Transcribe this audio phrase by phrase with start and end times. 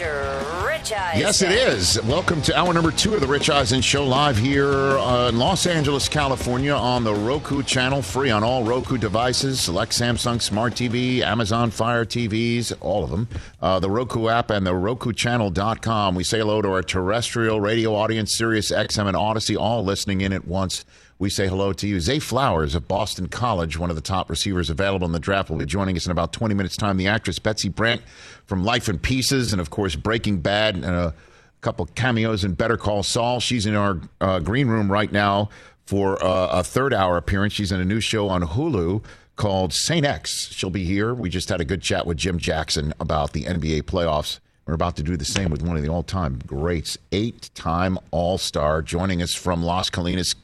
[0.00, 1.20] Rich Eisen.
[1.20, 2.02] Yes, it is.
[2.02, 5.66] Welcome to hour number two of the Rich Eisen Show, live here uh, in Los
[5.66, 11.20] Angeles, California, on the Roku channel, free on all Roku devices, select Samsung Smart TV,
[11.20, 13.28] Amazon Fire TVs, all of them.
[13.62, 16.16] Uh, the Roku app and the RokuChannel.com.
[16.16, 20.32] We say hello to our terrestrial radio audience, Sirius XM and Audacy, all listening in
[20.32, 20.84] at once.
[21.24, 22.00] We say hello to you.
[22.00, 25.56] Zay Flowers of Boston College, one of the top receivers available in the draft, will
[25.56, 26.98] be joining us in about 20 minutes' time.
[26.98, 28.02] The actress Betsy Brandt
[28.44, 31.14] from Life in Pieces and, of course, Breaking Bad and a
[31.62, 33.40] couple cameos in Better Call Saul.
[33.40, 35.48] She's in our uh, green room right now
[35.86, 37.54] for uh, a third hour appearance.
[37.54, 39.02] She's in a new show on Hulu
[39.36, 40.52] called Saint X.
[40.52, 41.14] She'll be here.
[41.14, 44.40] We just had a good chat with Jim Jackson about the NBA playoffs.
[44.66, 47.98] We're about to do the same with one of the all time greats, eight time
[48.10, 50.34] All Star, joining us from Las Colinas,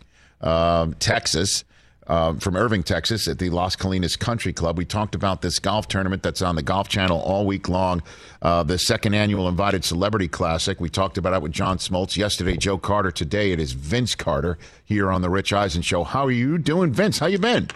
[0.40, 1.64] Texas.
[2.06, 4.76] Uh, from Irving, Texas, at the Las Colinas Country Club.
[4.76, 8.02] We talked about this golf tournament that's on the Golf Channel all week long,
[8.42, 10.80] uh, the second annual Invited Celebrity Classic.
[10.80, 13.12] We talked about it with John Smoltz yesterday, Joe Carter.
[13.12, 16.02] Today it is Vince Carter here on the Rich Eisen Show.
[16.02, 17.20] How are you doing, Vince?
[17.20, 17.68] How you been?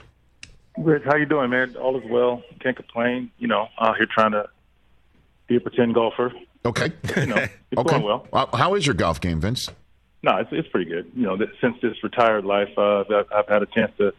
[0.79, 1.77] Rich, how you doing, man?
[1.77, 2.43] All is well.
[2.59, 3.31] Can't complain.
[3.39, 4.49] You know, out here trying to
[5.47, 6.33] be a pretend golfer.
[6.67, 6.91] Okay.
[7.17, 7.91] You know, it's okay.
[8.01, 8.27] going well.
[8.53, 9.71] How is your golf game, Vince?
[10.25, 11.13] No, it's it's pretty good.
[11.15, 14.15] You know, that since this retired life, uh, I've, I've had a chance to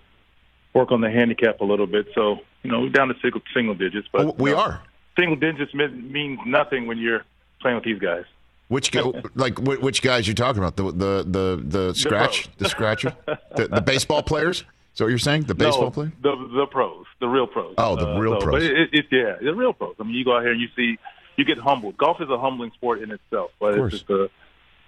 [0.71, 2.05] work on the handicap a little bit.
[2.13, 4.81] So, you know, we're down to single single digits, but Oh, we you know, are.
[5.17, 7.23] Single digits mean, means nothing when you're
[7.59, 8.25] playing with these guys.
[8.67, 8.93] Which
[9.33, 10.75] like which guys you're talking about?
[10.75, 12.55] The the the the scratch, pros.
[12.57, 13.15] the scratcher,
[13.55, 14.59] the, the baseball players.
[14.59, 15.43] Is that what you're saying?
[15.43, 16.13] The baseball no, player?
[16.21, 17.73] the the pros, the real pros.
[17.79, 18.53] Oh, the real so, pros.
[18.53, 19.95] But it, it, yeah, the real pros.
[19.99, 20.97] I mean, you go out here and you see,
[21.35, 21.97] you get humbled.
[21.97, 24.29] Golf is a humbling sport in itself, but it's just a,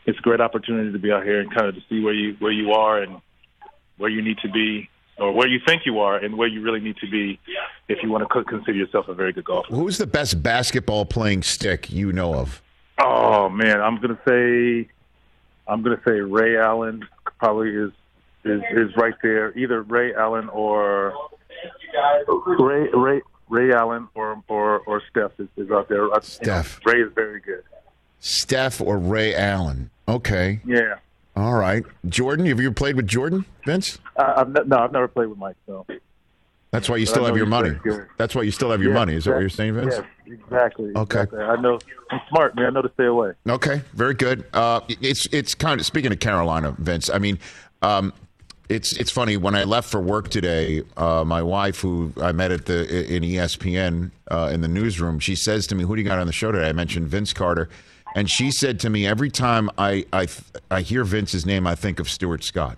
[0.08, 2.36] it's a great opportunity to be out here and kind of to see where you
[2.40, 3.22] where you are and
[3.98, 6.80] where you need to be, or where you think you are and where you really
[6.80, 7.40] need to be,
[7.88, 9.74] if you want to consider yourself a very good golfer.
[9.76, 12.62] Who's the best basketball playing stick you know of?
[13.00, 14.88] Oh man, I'm gonna say,
[15.68, 17.06] I'm gonna say Ray Allen
[17.40, 17.92] probably is
[18.44, 19.56] is is right there.
[19.58, 21.14] Either Ray Allen or
[22.28, 26.04] Ray Ray Ray Allen or or or Steph is, is out there.
[26.04, 26.80] I- you know, Steph.
[26.86, 27.64] Ray is very good.
[28.20, 29.90] Steph or Ray Allen?
[30.08, 30.96] Okay, Yeah.
[31.36, 31.84] all right.
[32.08, 34.00] Jordan, have you ever played with Jordan, Vince?
[34.16, 35.56] Uh, I've ne- no, I've never played with Mike.
[35.66, 35.86] So
[36.72, 37.72] That's why you But still have your money.
[38.18, 39.16] That's why you still have your Yeah, money.
[39.16, 39.96] Is that what you're saying, Vince?
[39.98, 40.06] Yes,
[40.44, 40.92] exactly.
[40.96, 41.22] Okay.
[41.22, 41.40] exactly.
[41.44, 41.80] I know.
[42.12, 42.66] I'm smart, man.
[42.68, 43.34] I know to stay away.
[43.48, 44.46] Okay, very good.
[44.54, 47.10] Uh, it's it's kind of speaking of Carolina, Vince.
[47.10, 47.40] I mean,
[47.82, 48.14] um,
[48.70, 50.84] it's it's funny when I left for work today.
[50.98, 55.36] Uh, my wife, who I met at the in ESPN uh, in the newsroom, she
[55.36, 57.70] says to me, "Who do you got on the show today?" I mentioned Vince Carter,
[58.16, 60.28] and she said to me, "Every time I I
[60.72, 62.78] I hear Vince's name, I think of Stuart Scott."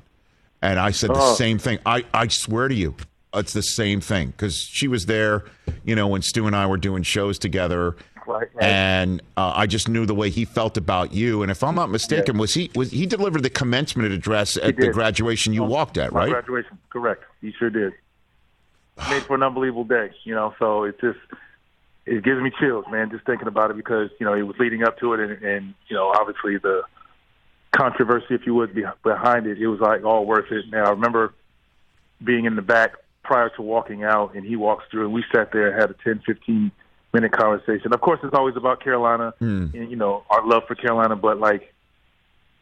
[0.62, 1.34] And I said the Oh.
[1.36, 1.80] same thing.
[1.86, 2.96] I, I swear to you,
[3.34, 5.46] it's the same thing because she was there,
[5.86, 7.96] you know, when Stu and I were doing shows together.
[8.28, 8.64] Right, right.
[8.64, 11.42] And uh, I just knew the way he felt about you.
[11.44, 14.90] And if I'm not mistaken, was he was he delivered the commencement address at the
[14.90, 16.30] graduation you walked at, right?
[16.30, 17.24] graduation, correct.
[17.42, 17.94] He sure did.
[19.10, 20.54] Made for an unbelievable day, you know.
[20.60, 21.18] So it just
[22.10, 24.84] it gives me chills, man, just thinking about it because you know it was leading
[24.84, 26.82] up to it, and, and you know obviously the
[27.72, 29.62] controversy, if you would, behind it.
[29.62, 30.66] It was like all worth it.
[30.72, 31.34] Man, I remember
[32.24, 32.94] being in the back
[33.24, 35.96] prior to walking out, and he walks through, and we sat there and had a
[36.04, 36.72] 10, 15
[37.14, 37.94] minute conversation.
[37.94, 39.68] Of course, it's always about Carolina hmm.
[39.74, 41.74] and you know our love for Carolina, but like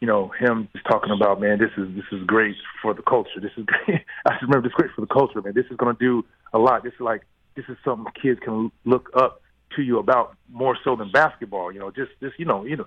[0.00, 3.40] you know, him just talking about, man, this is this is great for the culture.
[3.40, 4.00] This is great.
[4.26, 5.54] I just remember this is great for the culture, man.
[5.54, 6.84] This is going to do a lot.
[6.84, 7.22] This is like
[7.58, 9.42] this is something kids can look up
[9.74, 11.72] to you about more so than basketball.
[11.72, 12.84] You know, just just you know, you know,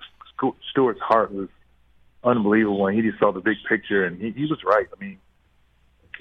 [0.70, 1.48] Stuart's heart was
[2.24, 4.86] unbelievable, and he just saw the big picture, and he, he was right.
[4.96, 5.18] I mean,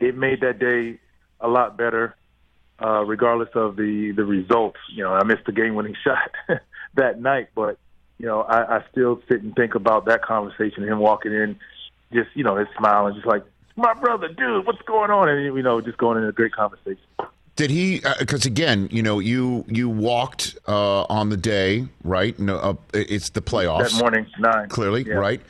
[0.02, 1.00] it made that day
[1.40, 2.18] a lot better,
[2.84, 4.80] uh, regardless of the the results.
[4.94, 6.60] You know, I missed the game winning shot
[6.96, 7.80] that night, but
[8.18, 11.58] you know, I, I still sit and think about that conversation, him walking in,
[12.12, 13.46] just you know, his smile and just like,
[13.78, 15.30] my brother, dude, what's going on?
[15.30, 17.00] And you know, just going in a great conversation.
[17.62, 18.02] Did he?
[18.18, 22.38] Because again, you know, you you walked uh, on the day, right?
[22.40, 23.92] No, uh, it's the playoffs.
[23.92, 25.14] That morning, nine clearly, Yeah.
[25.14, 25.42] right?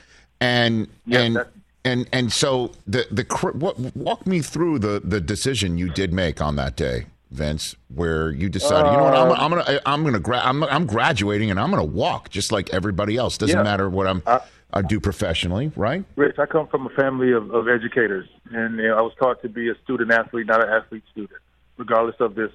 [0.42, 1.46] And Yeah, and
[1.86, 6.12] and and so the the cr- what, walk me through the the decision you did
[6.12, 9.80] make on that day, Vince, where you decided, you know what, Uh, I'm, I'm gonna
[9.86, 13.38] I'm gonna gra- I'm, I'm graduating and I'm gonna walk just like everybody else.
[13.38, 13.64] Doesn't Yeah.
[13.64, 14.42] matter what I'm I-
[14.74, 16.04] I do professionally, right?
[16.18, 19.42] Rich, I come from a family of, of educators, and you know, I was taught
[19.44, 21.40] to be a student athlete, not an athlete student,
[21.78, 22.52] regardless of this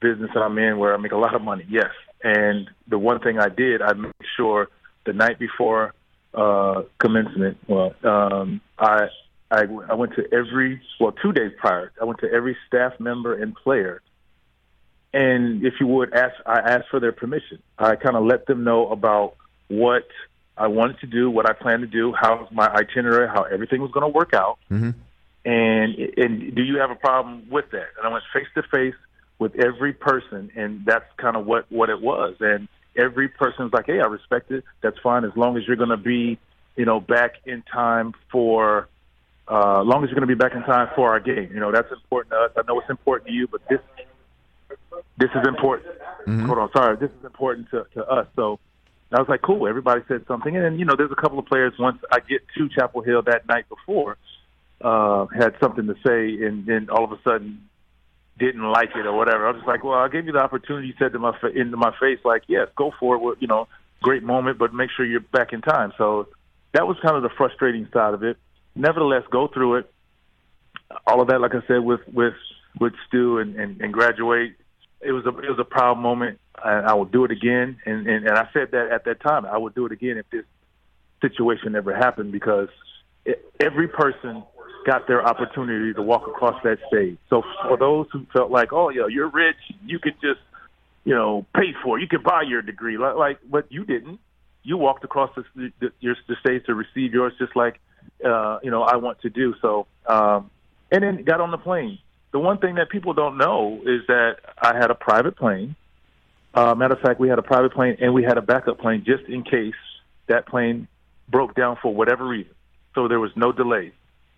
[0.00, 1.64] business that I'm in where I make a lot of money.
[1.68, 1.90] Yes,
[2.22, 4.68] and the one thing I did, I made sure
[5.06, 5.94] the night before
[6.34, 9.08] uh, commencement, well, um, I,
[9.50, 13.34] I I went to every well two days prior, I went to every staff member
[13.34, 14.02] and player,
[15.12, 17.62] and if you would ask, I asked for their permission.
[17.78, 19.36] I kind of let them know about
[19.68, 20.08] what
[20.56, 23.90] I wanted to do, what I planned to do, how my itinerary, how everything was
[23.90, 24.58] going to work out.
[24.70, 24.90] Mm-hmm.
[25.44, 27.88] And and do you have a problem with that?
[27.98, 28.94] And I went face to face
[29.38, 32.36] with every person, and that's kind of what what it was.
[32.40, 34.64] And every person's like, "Hey, I respect it.
[34.82, 36.38] That's fine as long as you're going to be,
[36.76, 38.88] you know, back in time for."
[39.46, 41.60] Uh, as long as you're going to be back in time for our game, you
[41.60, 42.50] know that's important to us.
[42.56, 43.80] I know it's important to you, but this
[45.18, 45.94] this is important.
[46.26, 46.46] Mm-hmm.
[46.46, 48.26] Hold on, sorry, this is important to, to us.
[48.36, 48.58] So
[49.12, 49.68] I was like, cool.
[49.68, 51.72] Everybody said something, and then, you know, there's a couple of players.
[51.78, 54.16] Once I get to Chapel Hill that night before,
[54.80, 57.68] uh, had something to say, and then all of a sudden
[58.38, 59.46] didn't like it or whatever.
[59.46, 60.88] I was just like, well, I gave you the opportunity.
[60.88, 63.20] You said to my into my face, like, yes, go for it.
[63.20, 63.68] Well, you know,
[64.02, 65.92] great moment, but make sure you're back in time.
[65.96, 66.28] So
[66.72, 68.36] that was kind of the frustrating side of it.
[68.74, 69.90] Nevertheless, go through it.
[71.06, 72.34] All of that, like I said, with with
[72.80, 74.56] with Stu and, and, and graduate.
[75.00, 76.40] It was a it was a proud moment.
[76.62, 79.46] and I will do it again, and, and and I said that at that time
[79.46, 80.44] I would do it again if this
[81.20, 82.68] situation ever happened because
[83.24, 84.42] it, every person
[84.84, 87.18] got their opportunity to walk across that stage.
[87.30, 90.40] So for those who felt like, oh yeah, you're rich, you could just
[91.04, 94.20] you know pay for it, you could buy your degree, like, like but you didn't.
[94.66, 97.80] You walked across the, the, the stage to receive yours, just like
[98.24, 99.54] uh, you know I want to do.
[99.60, 100.50] So um,
[100.90, 101.98] and then got on the plane.
[102.32, 105.76] The one thing that people don't know is that I had a private plane.
[106.52, 109.04] Uh, matter of fact, we had a private plane and we had a backup plane
[109.04, 109.74] just in case
[110.28, 110.88] that plane
[111.28, 112.52] broke down for whatever reason.
[112.94, 113.92] So there was no delay.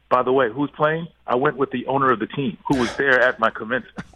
[0.09, 1.09] By the way, who's playing?
[1.27, 4.07] I went with the owner of the team who was there at my commencement.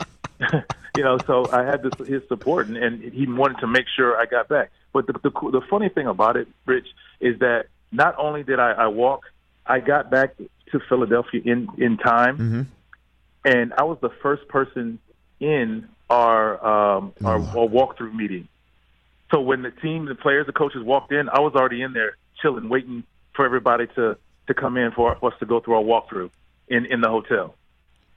[0.95, 4.17] you know, so I had this, his support, and, and he wanted to make sure
[4.17, 4.71] I got back.
[4.93, 6.87] But the, the the funny thing about it, Rich,
[7.21, 9.25] is that not only did I, I walk,
[9.67, 10.37] I got back
[10.73, 12.63] to Philadelphia in in time, Mm-hmm.
[13.45, 14.99] and I was the first person
[15.41, 17.61] in our um, our, Oh.
[17.63, 18.49] our walkthrough meeting.
[19.31, 22.17] So when the team, the players, the coaches walked in, I was already in there
[22.43, 23.05] chilling, waiting
[23.35, 24.17] for everybody to
[24.51, 26.31] to come in for us to go through our walkthrough
[26.69, 27.55] in in the hotel.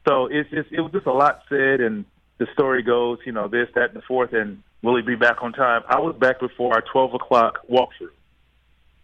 [0.08, 2.06] So it's, it's it was just a lot said, and
[2.40, 5.38] the story goes, you know, this, that, and the fourth, and will he be back
[5.42, 5.82] on time?
[5.88, 8.12] I was back before our twelve o'clock walkthrough,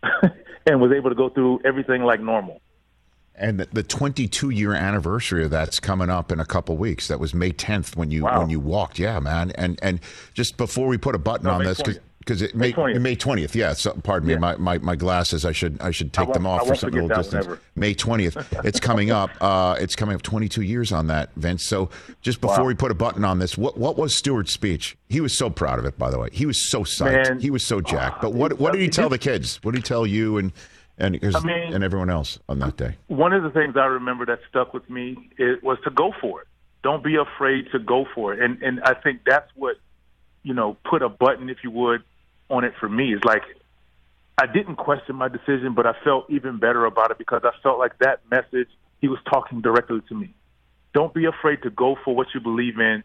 [0.65, 2.61] and was able to go through everything like normal.
[3.41, 7.07] And the, the 22 year anniversary of that's coming up in a couple weeks.
[7.07, 8.41] That was May 10th when you Wow.
[8.41, 8.99] when you walked.
[8.99, 9.51] Yeah, man.
[9.51, 10.01] And and
[10.33, 11.99] just before we put a button No, on May this, 20th.
[12.29, 13.01] Because it May May 20th.
[13.01, 13.55] May 20th.
[13.55, 13.73] Yeah.
[13.73, 14.33] So, pardon me.
[14.35, 14.39] Yeah.
[14.39, 15.45] My, my my glasses.
[15.45, 17.59] I should I should take won't- them I off for won't something a little distance.
[17.75, 18.63] May 20th.
[18.65, 19.31] It's coming up.
[19.49, 21.63] Uh, it's coming up 22 years on that, Vince.
[21.63, 21.89] So
[22.21, 22.65] just before Wow.
[22.65, 24.95] we put a button on this, what what was Stuart's speech?
[25.07, 25.97] He was so proud of it.
[25.97, 27.29] By the way, he was so psyched.
[27.29, 27.39] Man.
[27.39, 28.21] he was so jacked.
[28.21, 29.59] But what what did he tell the kids?
[29.63, 30.51] What did he tell you and
[30.97, 32.95] and I mean- and everyone else on that day?
[33.07, 36.41] one of the things I remember that stuck with me it was to go for
[36.41, 36.47] it.
[36.83, 38.41] Don't be afraid to go for it.
[38.41, 39.77] And and I think that's what
[40.43, 42.03] you know put a button, if you would,
[42.49, 43.13] on it for me.
[43.13, 43.43] Is like
[44.37, 47.77] I didn't question my decision, but I felt even better about it because I felt
[47.77, 48.69] like that message
[49.01, 50.33] he was talking directly to me.
[50.93, 53.03] Don't be afraid to go for what you believe in,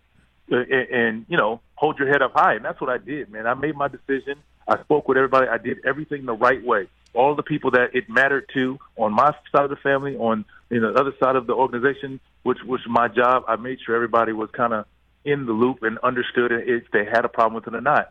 [0.52, 2.55] uh, and, and you know hold your head up high.
[2.55, 3.46] And that's what I did, man.
[3.46, 4.38] I made my decision.
[4.67, 5.49] I spoke with everybody.
[5.49, 6.88] I did everything the right way.
[7.12, 10.81] All the people that it mattered to on my side of the family, on you
[10.81, 13.44] know, the other side of the organization, which was my job.
[13.46, 14.87] I made sure everybody was kind of
[15.25, 18.11] in the loop and understood if they had a problem with it or not.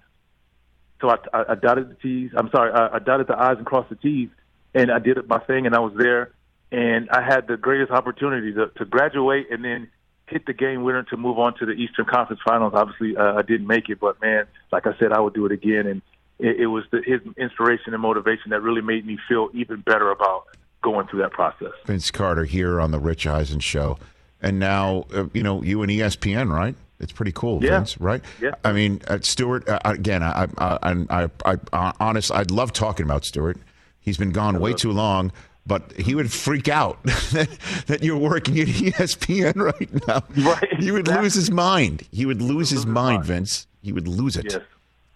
[1.04, 2.32] So I, I, I dotted the T's.
[2.34, 4.30] I'm sorry, I, I dotted the I's and crossed the T's,
[4.74, 6.32] and I did my thing, and I was there,
[6.72, 9.90] and I had the greatest opportunity to, to graduate and then
[10.28, 12.72] hit the game winner to move on to the Eastern Conference Finals.
[12.74, 15.52] Obviously, uh, I didn't make it, but man, like I said, I would do it
[15.52, 16.02] again, and
[16.40, 20.10] it, it was the, his inspiration and motivation that really made me feel even better
[20.10, 20.46] about
[20.82, 21.74] going through that process.
[21.86, 24.00] Vince Carter here on the Rich Eisen show,
[24.42, 26.76] and now uh, you know you and ESPN, right?
[27.00, 27.80] It's pretty cool, Yeah.
[27.80, 28.22] Vince, right?
[28.42, 28.52] Yeah.
[28.64, 29.68] I mean, uh, Stuart.
[29.68, 30.78] Uh, again, I, I,
[31.10, 33.58] I, I, I, honest, I'd love talking about Stuart.
[34.00, 35.32] He's been gone way too long,
[35.66, 37.50] but he would freak out that,
[37.88, 40.24] that you're working at ESPN right now.
[40.50, 42.04] Right, He would lose his mind.
[42.12, 43.26] He would lose his mind.
[43.26, 43.68] Vince.
[43.82, 44.46] He would lose it.
[44.52, 44.62] Yes.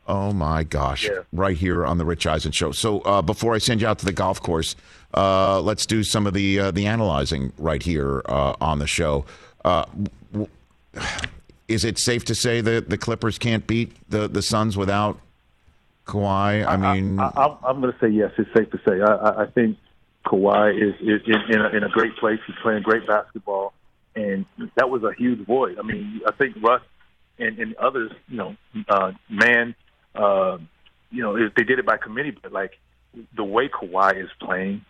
[0.09, 1.03] Oh my gosh!
[1.05, 1.19] Yeah.
[1.33, 2.71] Right here on the Rich Eisen show.
[2.71, 4.77] So uh, before I send you out to the golf course,
[5.13, 9.25] uh, let's do some of the uh, the analyzing right here uh, on the show.
[9.65, 9.83] Uh,
[10.31, 10.47] w-
[11.67, 15.19] is it safe to say that the Clippers can't beat the the Suns without
[16.05, 16.65] Kawhi?
[16.65, 18.31] I mean, I, I'm going to say yes.
[18.37, 19.01] It's safe to say.
[19.01, 19.77] I, I, think
[20.25, 22.39] Kawhi is, is in, in, a, in a great place.
[22.47, 23.73] He's playing great basketball,
[24.15, 24.45] and
[24.75, 25.77] that was a huge void.
[25.77, 26.81] I mean, I think Russ
[27.37, 28.55] and, and others, you know,
[28.87, 29.75] uh, man,
[30.15, 30.57] uh,
[31.11, 32.71] you know, they did it by committee, but like
[33.35, 34.83] the way Kawhi is playing.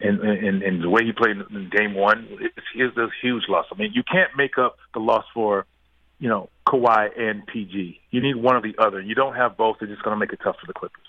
[0.00, 3.66] And, and and the way he played in game one is is a huge loss.
[3.72, 5.66] I mean, you can't make up the loss for
[6.18, 8.00] you know, Kawhi and PG.
[8.10, 9.00] You need one or the other.
[9.00, 9.78] You don't have both.
[9.80, 11.02] It's just going to make it tough for the Clippers.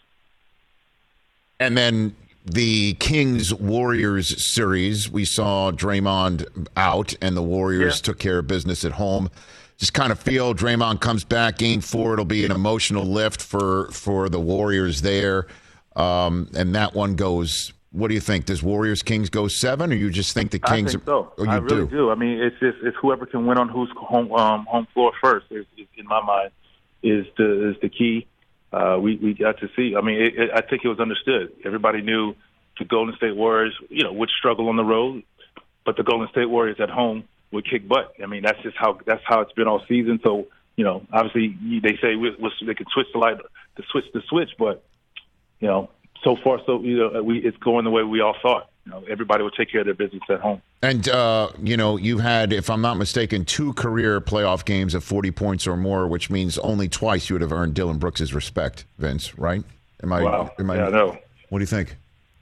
[1.59, 8.03] And then the Kings Warriors series, we saw Draymond out, and the Warriors Yeah.
[8.03, 9.29] took care of business at home.
[9.77, 12.13] Just kind of feel Draymond comes back game four.
[12.13, 15.47] It'll be an emotional lift for for the Warriors there,
[15.95, 17.73] um, and that one goes.
[17.95, 18.45] What do you think?
[18.45, 20.89] Does Warriors Kings go seven, or you just think the Kings?
[20.89, 21.31] I think so.
[21.37, 21.87] Oh, you I really do.
[21.87, 22.11] do.
[22.11, 25.45] I mean, it's just it's whoever can win on whose home um, home floor first.
[25.49, 26.51] Is, is in my mind
[27.01, 28.27] is the is the key.
[28.73, 29.95] Uh, we we got to see.
[29.95, 31.53] I mean, it, it, I think it was understood.
[31.63, 32.35] Everybody knew
[32.77, 35.23] the Golden State Warriors, you know, would struggle on the road,
[35.85, 38.13] but the Golden State Warriors at home would kick butt.
[38.21, 40.19] I mean, that's just how that's how it's been all season.
[40.23, 43.37] So you know, obviously they say we, we, they can switch the light,
[43.77, 44.83] to switch the switch, but
[45.59, 45.89] you know,
[46.23, 48.69] so far so you know we it's going the way we all thought.
[48.85, 50.61] You know, everybody will take care of their business at home.
[50.83, 55.03] And uh, you know, you've had, if I'm not mistaken, two career playoff games of
[55.03, 58.85] 40 points or more, which means only twice you would have earned Dillon Brooks' respect,
[58.99, 59.39] Vince.
[59.39, 59.63] Right?
[60.03, 60.21] Am I?
[60.21, 60.51] Wow.
[60.59, 60.75] Am I?
[60.75, 61.17] yeah, I know.
[61.49, 61.95] What do you think?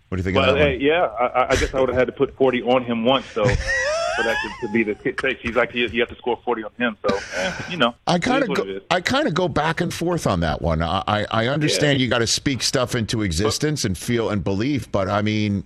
[0.09, 2.11] What do you think Well, hey, yeah, I, I guess I would have had to
[2.11, 3.45] put 40 on him once, so
[4.15, 5.37] for that to, to be the case.
[5.41, 7.95] He's like, you, you have to score 40 on him, so, eh, you know.
[8.07, 8.79] I kind of go.
[8.91, 10.81] I kind of go back and forth on that one.
[10.81, 14.91] I I, I understand you got to speak stuff into existence and feel and believe,
[14.91, 15.63] but I mean,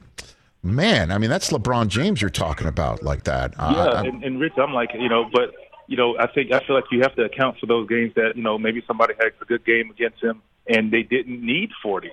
[0.63, 3.53] man, I mean that's LeBron James you're talking about like that.
[3.57, 5.53] Yeah, I- and, and Rich, I'm like, you know, but,
[5.87, 8.33] you know, I think, I feel like you have to account for those games that,
[8.35, 12.11] you know, maybe somebody had a good game against him and they didn't need 40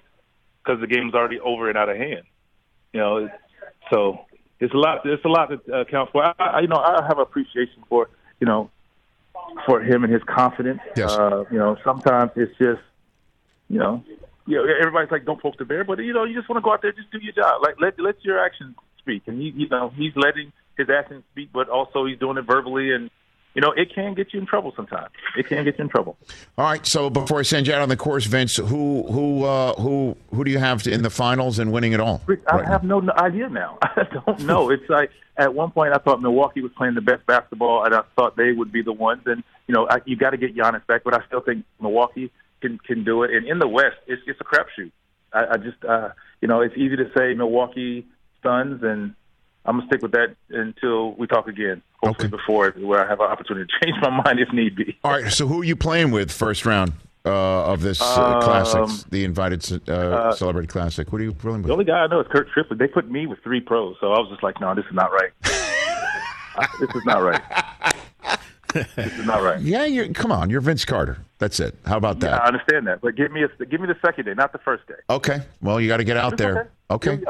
[0.64, 2.22] because the game's already over and out of hand.
[2.92, 3.28] You know,
[3.90, 4.24] so
[4.64, 5.04] it's a lot.
[5.04, 6.24] It's a lot to account for.
[6.24, 8.08] I, I you know, I have appreciation for
[8.40, 8.70] you know
[9.66, 10.80] for him and his confidence.
[10.96, 11.12] Yes.
[11.12, 12.80] Uh, you know, sometimes it's just
[13.68, 14.04] you know,
[14.46, 16.62] you know, everybody's like, don't poke the bear, but you know, you just want to
[16.64, 17.60] go out there, just do your job.
[17.62, 21.50] Like let let your actions speak, and he, you know, he's letting his actions speak,
[21.52, 23.10] but also he's doing it verbally, and
[23.54, 25.10] you know, it can get you in trouble sometimes.
[25.36, 26.16] It can get you in trouble.
[26.58, 26.84] All right.
[26.84, 30.44] So before I send you out on the course, Vince, who who uh, who who
[30.44, 32.20] do you have in the finals and winning it all?
[32.28, 33.78] I right have no no idea now.
[33.82, 34.70] I don't know.
[34.74, 38.02] It's like at one point I thought Milwaukee was playing the best basketball, and I
[38.16, 39.22] thought they would be the ones.
[39.26, 42.32] And you know, I, you got to get Giannis back, but I still think Milwaukee
[42.60, 43.30] can can do it.
[43.32, 44.90] And in the West, it's it's a crapshoot.
[45.32, 46.08] I, I just uh,
[46.40, 48.06] you know, it's easy to say Milwaukee
[48.42, 49.14] Suns, and
[49.66, 51.82] I'm gonna stick with that until we talk again.
[52.02, 52.36] Hopefully, Okay.
[52.36, 54.96] before where I have an opportunity to change my mind if need be.
[55.02, 55.32] All right.
[55.32, 56.92] So who are you playing with first round
[57.24, 61.12] uh, of this uh, Um, classics, the invited uh, celebrated classic?
[61.12, 61.66] What are you playing with?
[61.68, 62.78] The only guy I know is Kirk Triplett.
[62.78, 65.10] They put me with three pros, so I was just like, no, this is not
[65.12, 65.30] right.
[66.80, 67.42] this is not right.
[68.74, 69.60] this is not right.
[69.60, 70.50] Yeah, you come on.
[70.50, 71.18] You're Vince Carter.
[71.38, 71.74] That's it.
[71.86, 72.42] How about that?
[72.42, 74.86] I understand that, but give me a give me the second day, not the first
[74.86, 74.94] day.
[75.08, 75.40] Okay.
[75.62, 76.70] Well, you got to get out It's there.
[76.90, 77.12] okay.
[77.12, 77.22] Okay.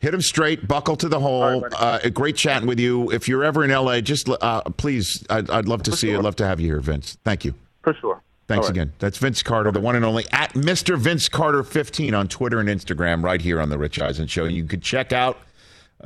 [0.00, 0.12] Here we are.
[0.12, 0.68] Hit him straight.
[0.68, 1.60] Buckle to the hole.
[1.60, 3.10] right, uh, great chatting with you.
[3.10, 5.24] If you're ever in LA, just uh, please.
[5.30, 6.18] I'd, I'd love to see you.
[6.18, 7.18] I'd love to have you here, Vince.
[7.24, 7.54] Thank you.
[7.82, 8.22] For sure.
[8.48, 8.70] Thanks right.
[8.70, 8.92] again.
[8.98, 10.98] That's Vince Carter, the one and only at Mr.
[10.98, 14.44] Vince Carter 15 on Twitter and Instagram, right here on the Rich Eisen Show.
[14.44, 15.38] You can check out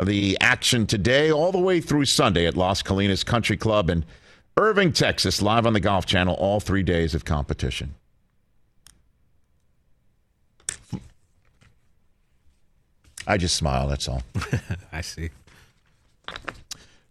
[0.03, 4.05] the action today, all the way through Sunday at Las Colinas Country Club in
[4.59, 6.35] Irving, Texas, live on the Golf Channel.
[6.35, 7.95] All three days of competition.
[13.27, 13.89] I just smile.
[13.89, 14.23] That's all.
[14.93, 15.31] I see.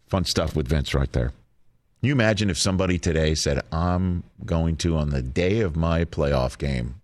[0.08, 1.28] Fun stuff with Vince right there.
[1.30, 6.06] Can you imagine if somebody today said, I'm going to, on the day of my
[6.06, 6.96] playoff game,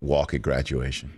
[0.00, 1.12] walk at graduation?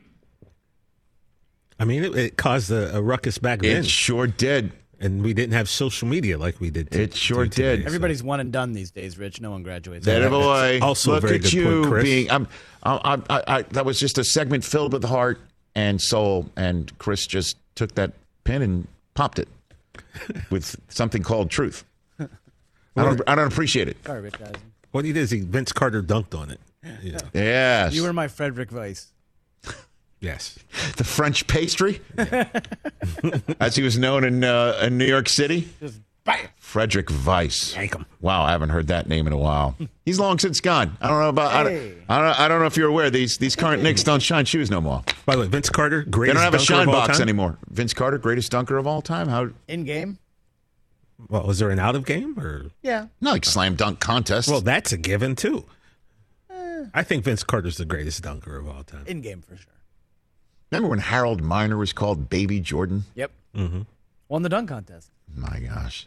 [1.79, 4.73] I mean, it, it caused a, a ruckus back then, It sure did.
[4.99, 6.91] and we didn't have social media like we did.
[6.91, 7.83] t- It sure do today, did.
[7.83, 9.41] so- Everybody's one and done these days, Rich.
[9.41, 10.05] No one graduates.
[10.05, 10.81] That boy.
[10.83, 12.05] also a Look very at good you point, Chris.
[12.05, 12.31] being.
[12.33, 12.49] I'm,
[12.83, 15.41] I, I, I, that was just a segment filled with heart
[15.79, 19.49] and soul, and Chris just took that pin and popped it
[20.51, 21.85] with something called truth.
[22.21, 22.27] I
[22.97, 23.97] don't, I don't appreciate it.
[24.05, 24.57] Sorry, Rich Eisen.
[24.91, 26.59] What he did is he Vince Carter dunked on it.
[27.01, 27.19] Yeah.
[27.33, 27.95] Yes.
[27.95, 29.07] You were my Frédéric Weis.
[30.21, 30.59] Yes.
[30.97, 32.01] the French pastry,
[33.61, 35.69] as he was known in uh, in New York City.
[35.79, 36.49] Just bam.
[36.61, 37.75] Frédéric Weis.
[37.75, 38.07] Yank 'em.
[38.21, 39.77] Wow, I haven't heard that name in a while.
[40.05, 40.97] He's long since gone.
[41.01, 41.53] I don't know about.
[41.53, 43.11] I, don't, I, don't, I don't know if you're aware.
[43.11, 45.03] These these current Knicks don't shine shoes no more.
[45.27, 47.23] By the way, Vince Carter, They greatest don't have a shine box time.
[47.23, 47.59] anymore.
[47.71, 49.29] Vince Carter, greatest dunker of all time.
[49.29, 49.49] How?
[49.67, 50.19] In game?
[51.29, 52.67] Well, was there an out of game or?
[52.83, 53.07] Yeah.
[53.21, 54.49] Not like slam dunk contest.
[54.49, 55.65] Well, that's a given too.
[56.95, 59.05] I think Vince Carter's the greatest dunker of all time.
[59.07, 59.73] In game for sure.
[60.71, 63.05] remember when Harold Miner was called Baby Jordan?
[63.15, 63.33] Yep.
[63.57, 63.81] Mm-hmm.
[64.29, 65.11] Won the dunk contest.
[65.35, 66.07] My gosh.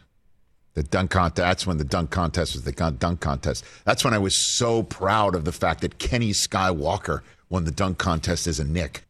[0.74, 1.36] The dunk contest.
[1.36, 3.64] That's when the dunk contest was the dunk contest.
[3.84, 7.98] That's when I was so proud of the fact that Kenny Skywalker won the dunk
[7.98, 9.04] contest as a Knick.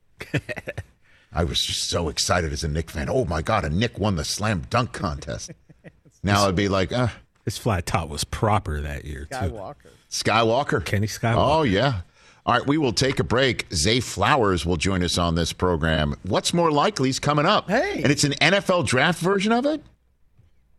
[1.33, 3.09] I was just so excited as a Knick fan.
[3.09, 5.51] Oh my God, a Knick won the slam dunk contest.
[6.25, 7.09] Now it'd be like, uh,
[7.45, 9.35] His flat top was proper that year too.
[9.35, 9.75] Skywalker.
[10.09, 10.85] Skywalker.
[10.85, 11.59] Kenny Skywalker.
[11.59, 12.03] Oh, yeah.
[12.47, 13.67] All right, we will take a break.
[13.75, 16.15] Zay Flowers will join us on this program.
[16.23, 17.69] What's more likely is coming up.
[17.69, 18.03] Hey.
[18.03, 19.83] And it's an NFL draft version of it?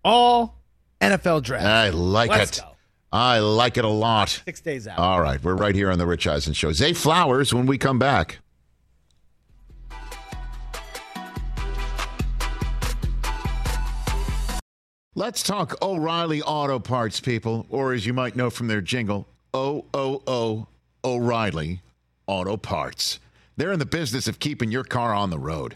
[0.06, 0.56] All
[1.04, 1.66] NFL draft.
[1.66, 2.62] I like Let's it.
[2.62, 2.70] go.
[3.12, 4.30] I like it a lot.
[4.30, 4.98] Six days out.
[4.98, 6.72] All right, we're right here on the Rich Eisen Show.
[6.72, 8.40] Zay Flowers when we come back.
[15.16, 19.86] Let's talk O'Reilly Auto Parts, people, or as you might know from their jingle, O
[19.94, 20.68] O O
[21.06, 21.82] O'Reilly
[22.26, 23.20] Auto Parts.
[23.56, 25.76] They're in the business of keeping your car on the road.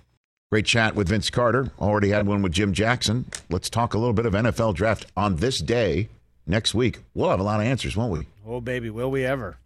[0.51, 1.71] Great chat with Vince Carter.
[1.79, 3.23] Already had one with Jim Jackson.
[3.49, 6.09] Let's talk a little bit of NFL draft on this day
[6.45, 6.99] next week.
[7.13, 8.27] We'll have a lot of answers, won't we?
[8.45, 9.57] Oh, baby, will we ever?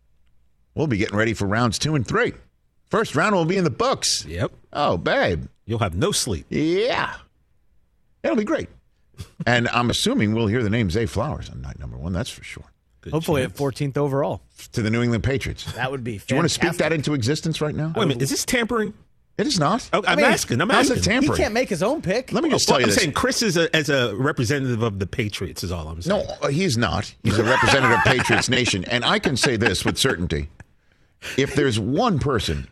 [0.76, 2.34] We'll be getting ready for rounds two and three.
[2.86, 4.26] First round will be in the books.
[4.26, 4.52] Yep.
[4.74, 5.45] Oh, babe.
[5.65, 6.45] You'll have no sleep.
[6.50, 7.15] Yeah.
[8.21, 8.69] It'll be great.
[9.48, 12.13] and I'm assuming we'll hear the name Zay Flowers on night number one.
[12.13, 12.71] That's for sure.
[13.02, 13.54] Good Hopefully chance.
[13.54, 14.41] at 14th overall.
[14.74, 15.63] To the New England Patriots.
[15.74, 16.19] That would be.
[16.19, 17.91] Do you want to speak that into existence right now?
[17.95, 18.21] Wait a minute.
[18.21, 18.93] Is this tampering?
[19.38, 19.89] It is not.
[19.91, 20.62] Oh, I'm mean, asking.
[20.62, 20.98] I'm How's asking.
[20.98, 21.38] it tampering?
[21.38, 22.32] He can't make his own pick.
[22.32, 23.00] Let me just Well, tell you I'm this.
[23.02, 26.26] saying Chris is a, as a representative of the Patriots is all I'm saying.
[26.26, 27.13] No, uh, he's not.
[27.24, 28.86] He's a representative of Patriots Nation.
[28.86, 30.48] And I can say this with certainty.
[31.38, 32.67] If there's one person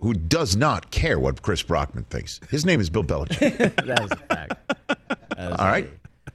[0.00, 3.56] who does not care what Chris Brockman thinks, his name is Bill Belichick.
[3.86, 4.54] that is a fact.
[5.38, 5.88] All right?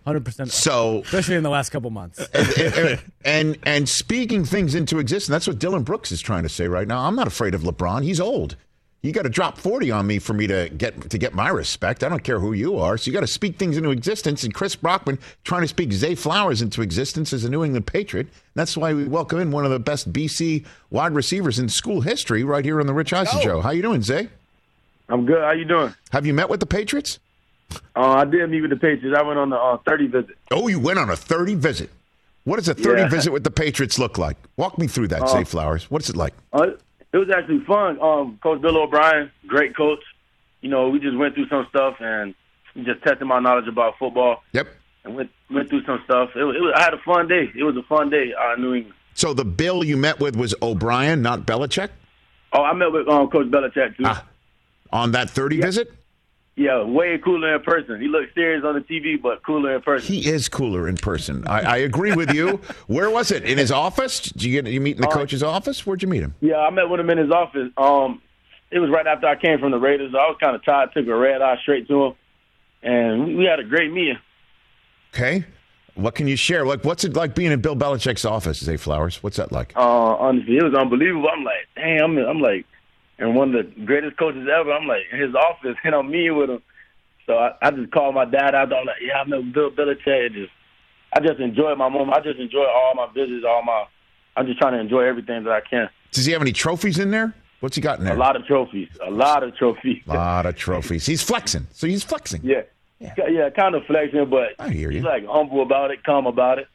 [0.07, 0.49] 100%.
[0.49, 2.19] So Especially in the last couple months.
[2.33, 6.67] and, and and speaking things into existence, that's what Dillon Brooks is trying to say
[6.67, 6.99] right now.
[7.01, 8.03] I'm not afraid of LeBron.
[8.03, 8.55] He's old.
[9.07, 12.03] You got to drop 40 on me for me to get to get my respect.
[12.03, 12.97] I don't care who you are.
[12.97, 14.43] So you got to speak things into existence.
[14.43, 18.27] And Chris Brockman trying to speak Zay Flowers into existence as a New England Patriot.
[18.53, 22.43] That's why we welcome in one of the best BC wide receivers in school history
[22.43, 23.61] right here on the Rich Eisen Show.
[23.61, 24.27] How you doing, Zay?
[25.07, 25.41] I'm good.
[25.41, 25.93] How you doing?
[26.11, 27.19] Have you met with the Patriots?
[27.95, 29.17] Uh, I did meet with the Patriots.
[29.17, 30.37] I went on the uh, 30 visit.
[30.51, 31.89] Oh, you went on a 30 visit.
[32.43, 33.07] What does a 30 Yeah.
[33.07, 34.35] visit with the Patriots look like?
[34.57, 35.89] Walk me through that, Zay Flowers.
[35.89, 36.33] What's it like?
[36.51, 36.67] Uh,
[37.21, 37.99] it was actually fun.
[38.01, 39.99] Um, coach Bill O'Brien, great coach.
[40.61, 42.33] You know, we just went through some stuff and
[42.83, 44.67] just tested my knowledge about football Yep.
[45.03, 46.29] and went went through some stuff.
[46.35, 47.51] It was, it was I had a fun day.
[47.55, 48.93] It was a fun day uh, in New England.
[49.13, 51.89] So the bill you met with was O'Brien, not Belichick,
[52.53, 54.03] Oh, I met with um, Coach Belichick too.
[54.05, 54.23] Ah.
[54.93, 55.91] on that 30 visit?
[56.59, 58.01] Yeah, way cooler in person.
[58.01, 60.11] He looked serious on the TV, but cooler in person.
[60.11, 61.47] He is cooler in person.
[61.47, 62.59] I, I agree with you.
[62.87, 63.43] Where was it?
[63.45, 64.19] In his office?
[64.21, 65.85] Did you get you meet in the coach's office?
[65.85, 66.33] Where'd you meet him?
[66.41, 67.69] Yeah, I met with him in his office.
[67.77, 68.23] Um,
[68.71, 70.13] it was right after I came from the Raiders.
[70.15, 70.89] I was kind of tired.
[70.95, 72.13] Took a red eye straight to him,
[72.81, 74.17] and we- we had a great meeting.
[75.13, 75.45] Okay.
[75.93, 76.65] What can you share?
[76.65, 79.21] Like, what's it like being in Bill Belichick's office, Zay Flowers?
[79.21, 79.73] What's that like?
[79.75, 79.79] Uh,
[80.15, 81.29] honestly, it was unbelievable.
[81.31, 82.65] I'm like, damn, I'm, I'm like,
[83.19, 84.71] and one of the greatest coaches ever.
[84.71, 86.61] I'm like in his office, and I'm with him.
[87.25, 88.73] So I, I just called my dad out.
[88.73, 90.33] I'm like, yeah, I with Bill Belichick.
[90.33, 90.51] Just,
[91.13, 92.17] I just enjoy my moment.
[92.17, 93.85] I just enjoy all my visits, all my.
[94.35, 95.89] I'm just trying to enjoy everything that I can.
[96.11, 97.33] Does he have any trophies in there?
[97.59, 98.15] What's he got in there?
[98.15, 98.89] A lot of trophies.
[99.05, 100.01] A lot of trophies.
[100.07, 101.05] A lot of trophies.
[101.05, 101.67] He's flexing.
[101.73, 102.41] So he's flexing.
[102.43, 102.61] Yeah.
[102.99, 103.49] yeah.
[103.49, 104.97] kind of flexing, but I hear you.
[104.97, 106.67] he's like humble about it, calm about it.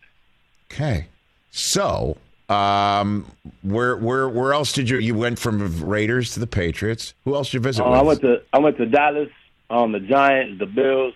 [0.70, 1.06] Okay.
[1.50, 2.16] So,
[2.52, 3.26] um,
[3.62, 7.14] where where where else did you you went from Raiders to the Patriots?
[7.24, 7.98] Who else did you visit Uh, with?
[7.98, 9.28] I went to I went to Dallas,
[9.70, 11.14] um, the Giants, the Bills,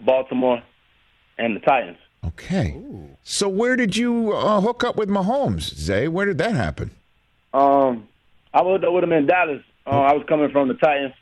[0.00, 0.62] Baltimore,
[1.38, 1.98] and the Titans.
[2.26, 2.76] okay.
[3.24, 6.08] So where did you uh, hook up with Mahomes, Zay?
[6.08, 6.90] Where did that happen?
[7.52, 8.08] Um,
[8.54, 9.62] I would I would have been in Dallas.
[9.86, 11.14] Uh, I was coming from the Titans.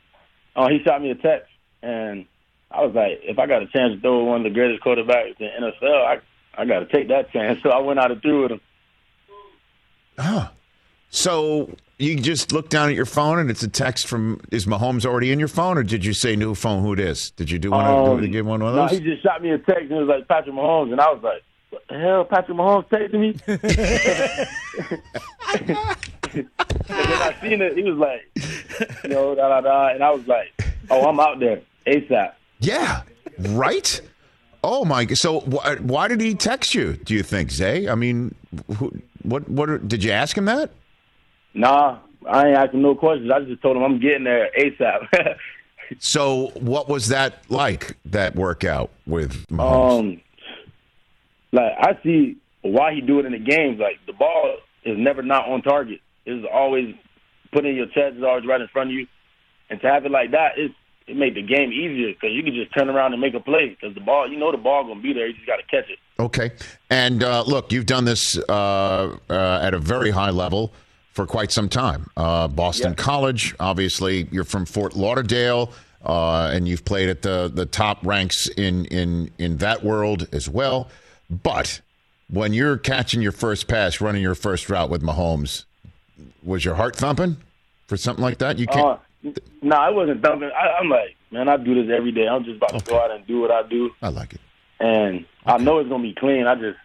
[0.55, 1.49] Uh, he shot me a text,
[1.83, 2.25] and
[2.71, 4.83] I was like, if I got a chance to throw with one of the greatest
[4.83, 6.19] quarterbacks in the NFL, I
[6.59, 7.59] I got to take that chance.
[7.63, 8.61] So I went out and threw with him.
[11.09, 15.05] So you just look down at your phone and it's a text from is Mahomes
[15.05, 16.83] already in your phone, or did you say new phone?
[16.83, 17.31] Who it is?
[17.31, 17.85] Did you do one?
[17.85, 19.91] of, Um, did you give one of No, he just shot me a text and
[19.93, 23.19] it was like Patrick Mahomes, and I was like, what the hell, Patrick Mahomes texting
[23.19, 23.35] me?
[26.37, 26.47] and
[26.87, 27.75] then I seen it.
[27.77, 30.53] He was like, you know, da da da, and I was like,
[30.89, 32.33] oh, I'm out there ASAP.
[32.59, 33.01] yeah.
[33.39, 34.01] Right.
[34.63, 35.05] Oh my!
[35.07, 36.93] So wh- why did he text you?
[36.93, 37.87] Do you think, Zay?
[37.87, 38.33] I mean,
[38.77, 38.91] who,
[39.27, 39.47] what?
[39.49, 39.87] What?
[39.87, 40.71] Did you ask him that?
[41.53, 43.31] Nah, I ain't asking no questions.
[43.31, 45.37] I just told him I'm getting there ASAP.
[45.99, 47.95] So what was that like?
[48.05, 49.99] That workout with Mahomes?
[49.99, 50.21] um,
[51.53, 53.79] like I see why he do it in the games.
[53.79, 56.01] Like the ball is never not on target.
[56.25, 56.93] It's always
[57.53, 58.15] put in your chest.
[58.15, 59.07] It's always right in front of you.
[59.69, 60.73] And to have it like that, it's
[61.07, 63.69] it made the game easier because you can just turn around and make a play
[63.69, 65.27] because the ball, you know, the ball gonna be there.
[65.27, 65.99] You just got to catch it.
[66.19, 66.51] Okay.
[66.89, 70.73] And uh, look, you've done this uh, uh, at a very high level
[71.13, 72.09] for quite some time.
[72.17, 73.03] Uh, Boston Yeah.
[73.03, 75.71] College, obviously, you're from Fort Lauderdale,
[76.05, 80.49] uh, and you've played at the, the top ranks in, in, in that world as
[80.49, 80.89] well.
[81.29, 81.81] But
[82.29, 85.63] when you're catching your first pass, running your first route with Mahomes,
[86.43, 87.37] was your heart thumping
[87.87, 88.59] for something like that?
[88.59, 88.99] You can't.
[89.23, 90.49] N- nah, I wasn't thumping.
[90.51, 92.27] I, I'm like, man, I do this every day.
[92.27, 94.41] I'm just about to go out and do what I do, I like it.
[94.79, 96.45] and I know it's gonna be clean.
[96.47, 96.77] I just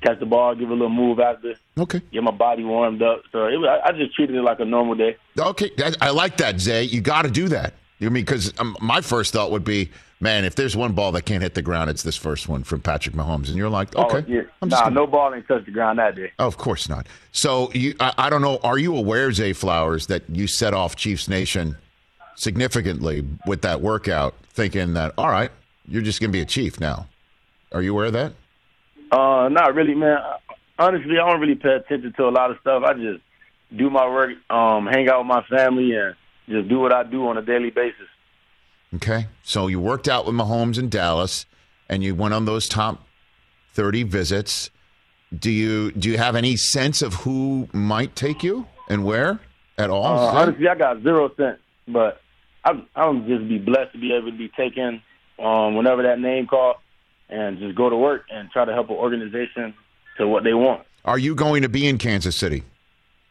[0.00, 2.00] catch the ball, give it a little move after, Okay.
[2.12, 3.22] get my body warmed up.
[3.32, 5.16] So it, was- I, I just treated it like a normal day.
[5.38, 6.84] Okay, I- I like that, Zay.
[6.84, 7.74] You got to do that.
[8.00, 9.90] You mean because um, my first thought would be,
[10.24, 12.80] man, if there's one ball that can't hit the ground, it's this first one from
[12.80, 14.40] Patrick Mahomes, and you're like, okay, Oh, yeah.
[14.62, 16.32] I'm Nah, gonna- no ball didn't touch the ground that day.
[16.38, 17.06] Oh, of course not.
[17.30, 18.58] So you, I, I don't know.
[18.64, 21.76] Are you aware, Zay Flowers, that you set off Chiefs Nation
[22.36, 25.50] significantly with that workout, thinking that all right,
[25.86, 27.06] you're just going to be a Chief now?
[27.72, 28.32] Are you aware of that?
[29.12, 30.18] Uh, not really, man.
[30.78, 32.82] Honestly, I don't really pay attention to a lot of stuff.
[32.82, 33.20] I just
[33.76, 36.14] do my work, um, hang out with my family, and
[36.48, 38.08] just do what I do on a daily basis.
[38.96, 39.26] Okay.
[39.42, 41.46] So you worked out with Mahomes in Dallas
[41.88, 43.06] and you went on those top
[43.74, 44.70] 30 visits.
[45.36, 49.40] Do you do you have any sense of who might take you and where
[49.76, 50.04] at all?
[50.06, 52.20] Uh, honestly, I got zero cents, but
[52.64, 55.02] I'm I'm just be blessed to be able to be taken
[55.40, 56.76] um, whenever that name call,
[57.28, 59.74] and just go to work and try to help an organization
[60.18, 60.86] to what they want.
[61.04, 62.62] Are you going to be in Kansas City?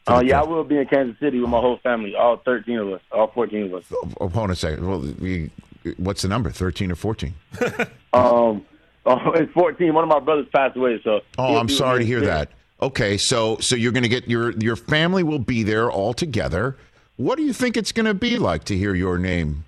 [0.05, 2.93] Uh, yeah, I will be in Kansas City with my whole family, all 13 of
[2.93, 3.83] us, all 14 of us.
[4.19, 5.49] Opponent say, well, we,
[5.97, 6.49] what's the number?
[6.49, 7.33] 13 or 14?
[8.15, 8.63] Um,
[9.07, 9.91] oh, it's 14.
[9.91, 11.21] One of my brothers passed away, so.
[11.39, 12.29] Oh, I'm sorry to hear there.
[12.29, 12.49] that.
[12.79, 16.77] Okay, so so you're going to get your your family will be there all together.
[17.15, 19.63] What do you think it's going to be like to hear your name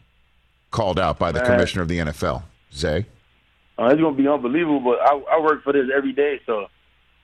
[0.69, 1.51] called out by the Man.
[1.51, 2.43] commissioner of the NFL,
[2.73, 3.05] Zay?
[3.79, 6.67] Uh, it's gonna be unbelievable, but I, I work for this every day, so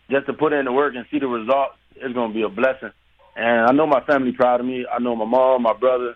[0.10, 2.92] just to put in the work and see the results, it's gonna be a blessing.
[3.36, 4.86] And I know my family proud of me.
[4.92, 6.16] I know my mom, my brother,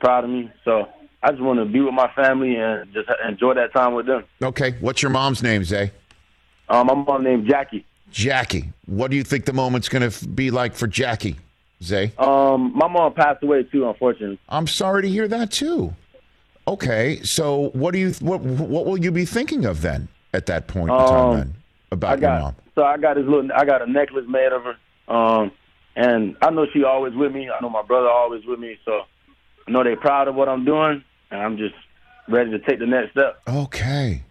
[0.00, 0.50] proud of me.
[0.64, 0.88] So
[1.22, 4.24] I just want to be with my family and just enjoy that time with them.
[4.42, 5.92] Okay, what's your mom's name, Zay?
[6.68, 7.84] Um, my mom named Jackie.
[8.10, 8.72] Jackie.
[8.86, 11.36] What do you think the moment's going to be like for Jackie,
[11.82, 12.12] Zay?
[12.18, 14.38] Um, my mom passed away too, unfortunately.
[14.48, 15.94] I'm sorry to hear that too.
[16.66, 20.66] Okay, so what do you what what will you be thinking of then at that
[20.66, 21.54] point in time Um, then
[21.92, 22.56] about I your mom?
[22.74, 24.76] so I got this little I got a necklace made of her.
[25.14, 25.50] Um,
[25.98, 27.50] and I know she always with me.
[27.50, 28.78] I know my brother always with me.
[28.84, 29.02] So
[29.66, 31.74] I know they're proud of what I'm doing, and I'm just
[32.28, 33.40] ready to take the next step.
[33.48, 34.22] Okay.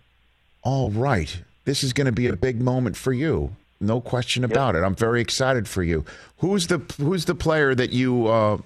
[0.63, 1.43] All right.
[1.65, 3.51] This is going to be a big moment for you.
[3.81, 4.79] No question about it.
[4.79, 6.05] I'm very excited for you.
[6.37, 8.57] Who's the who's the player that you uh,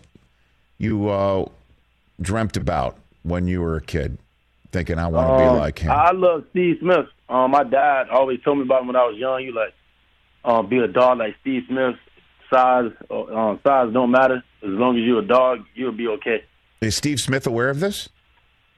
[0.78, 1.46] you uh,
[2.22, 4.20] dreamt about when you were a kid,
[4.72, 5.92] thinking I want to Um, be like him?
[5.92, 7.08] I love Steve Smith.
[7.28, 9.42] Um, my dad always told me about him when I was young.
[9.44, 9.74] You like,
[10.46, 11.96] um, be a dog like Steve Smith.
[12.54, 15.60] Size, uh, um, size don't matter as long as you're a dog.
[15.74, 16.44] You'll be okay.
[16.82, 18.10] is Steve Smith aware of this?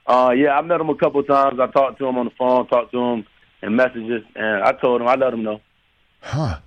[0.06, 1.58] Uh, yeah, I met him a couple of times.
[1.58, 3.26] I talked to him on the phone, talked to him
[3.62, 5.60] in messages, and I told him I let him know.
[6.20, 6.58] Huh.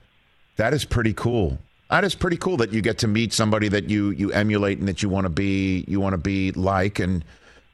[0.57, 1.59] That is pretty cool.
[1.89, 4.87] That is pretty cool that you get to meet somebody that you you emulate and
[4.87, 7.23] that you want to be you want to be like and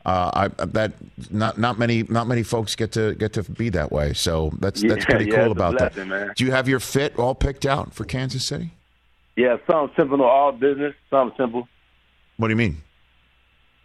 [0.05, 0.93] uh, I that
[1.31, 4.13] not not many not many folks get to get to be that way.
[4.13, 6.25] So that's that's pretty yeah, cool about blessing, that.
[6.25, 6.33] man.
[6.35, 8.71] Do you have your fit all picked out for Kansas City?
[9.35, 10.93] Yeah, something simple to all business.
[11.09, 11.67] Something simple.
[12.37, 12.77] What do you mean?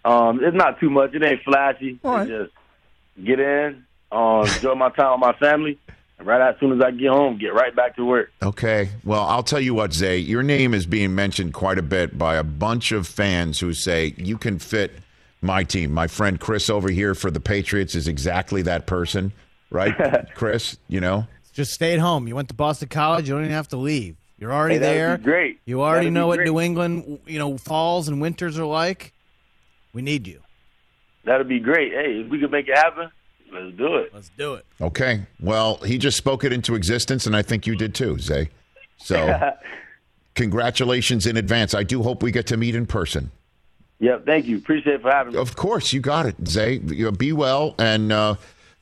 [0.05, 1.15] Um, it's not too much.
[1.15, 1.99] It ain't flashy.
[2.05, 2.29] All right.
[2.29, 5.79] It's just get in, um, enjoy my time with my family,
[6.19, 8.31] and right as soon as I get home, get right back to work.
[8.43, 8.91] Okay.
[9.05, 10.19] Well, I'll tell you what, Zay.
[10.19, 14.15] Your name is being mentioned quite a bit by a bunch of fans who say
[14.17, 14.93] you can fit
[15.41, 15.93] my team.
[15.93, 19.33] My friend Chris over here for the Patriots is exactly that person,
[19.71, 19.95] right?
[20.35, 21.27] Chris, you know.
[21.53, 22.29] Just stay at home.
[22.29, 23.29] You went to Boston College.
[23.29, 24.17] You don't even have to leave.
[24.39, 25.19] You're already Hey, that'd be there.
[25.19, 25.61] great.
[25.65, 26.41] You already That'd know what.
[26.41, 29.13] New England, you know, falls and winters are like.
[29.93, 30.41] We need you.
[31.25, 31.93] That'd be great.
[31.93, 33.11] Hey, if we could make it happen,
[33.53, 34.15] let's do it.
[34.15, 34.65] Let's do it.
[34.81, 35.27] Okay.
[35.41, 38.49] Well, he just spoke it into existence, and I think you did too, Zay.
[38.99, 39.53] So,
[40.35, 41.75] congratulations in advance.
[41.75, 43.31] I do hope we get to meet in person.
[44.01, 44.27] Yep.
[44.27, 44.59] Thank you.
[44.59, 45.39] Appreciate it for having me.
[45.41, 46.79] Of course, you got it, Zay.
[46.79, 48.37] Be well and uh,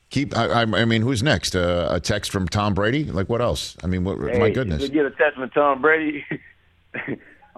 [0.09, 0.35] keep.
[0.37, 1.55] I, I, I mean, who's next?
[1.55, 3.05] Uh, a text from Tom Brady?
[3.05, 3.75] Like what else?
[3.83, 4.81] I mean, what, Hey, my if goodness.
[4.81, 6.25] we get a text from Tom Brady.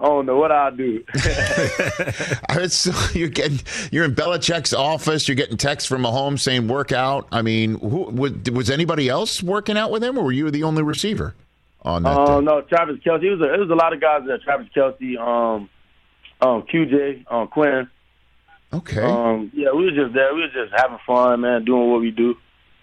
[0.00, 1.04] I don't know what I'll do.
[2.52, 3.60] It's, you're getting.
[3.90, 5.28] You're in Belichick's office.
[5.28, 7.28] You're getting texts from Mahomes saying work out.
[7.32, 10.64] I mean, who, was, was anybody else working out with him, or were you the
[10.64, 11.34] only receiver
[11.82, 12.18] on that?
[12.18, 12.50] Um, day?
[12.50, 13.22] no, Travis Kelce.
[13.22, 14.38] It was a, it was a lot of guys there.
[14.38, 15.70] Travis Kelce, um,
[16.40, 17.88] um, QJ, um, Quinn.
[18.72, 20.32] Okay, Um, yeah, we was just there.
[20.34, 22.36] We was just having fun, man, doing what we do.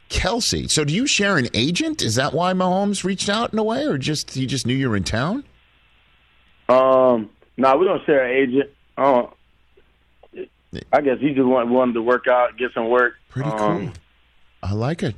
[0.09, 0.69] Kelce.
[0.69, 2.01] So, do you share an agent?
[2.01, 4.89] Is that why Mahomes reached out in a way, or just he just knew you
[4.89, 5.45] were in town?
[6.69, 8.69] Um, no, nah, we don't share an agent.
[8.97, 9.27] Um,
[10.91, 13.15] I guess he just wanted, wanted to work out, get some work.
[13.29, 13.59] Pretty cool.
[13.59, 13.93] Um,
[14.61, 15.15] I like it.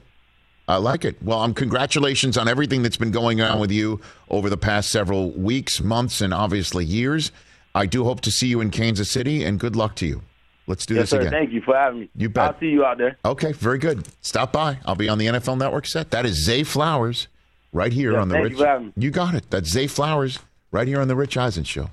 [0.67, 1.21] I like it.
[1.23, 5.32] Well, um, congratulations on everything that's been going on with you over the past several
[5.32, 7.32] weeks, months, and obviously years.
[7.73, 10.21] I do hope to see you in Kansas City, and good luck to you.
[10.69, 11.19] Let's do Yes, this sir.
[11.21, 11.32] again.
[11.32, 12.10] Thank you for having me.
[12.15, 12.53] You bet.
[12.53, 13.17] I'll see you out there.
[13.25, 14.08] Okay, very good.
[14.21, 14.77] Stop by.
[14.86, 16.12] I'll be on the NFL Network set.
[16.12, 17.27] That is Zay Flowers
[17.73, 18.51] right here Yeah, on the thank Rich.
[18.53, 18.93] you for having me.
[18.95, 19.49] You got it.
[19.49, 20.38] That's Zay Flowers
[20.71, 21.89] right here on the Rich Eisen show.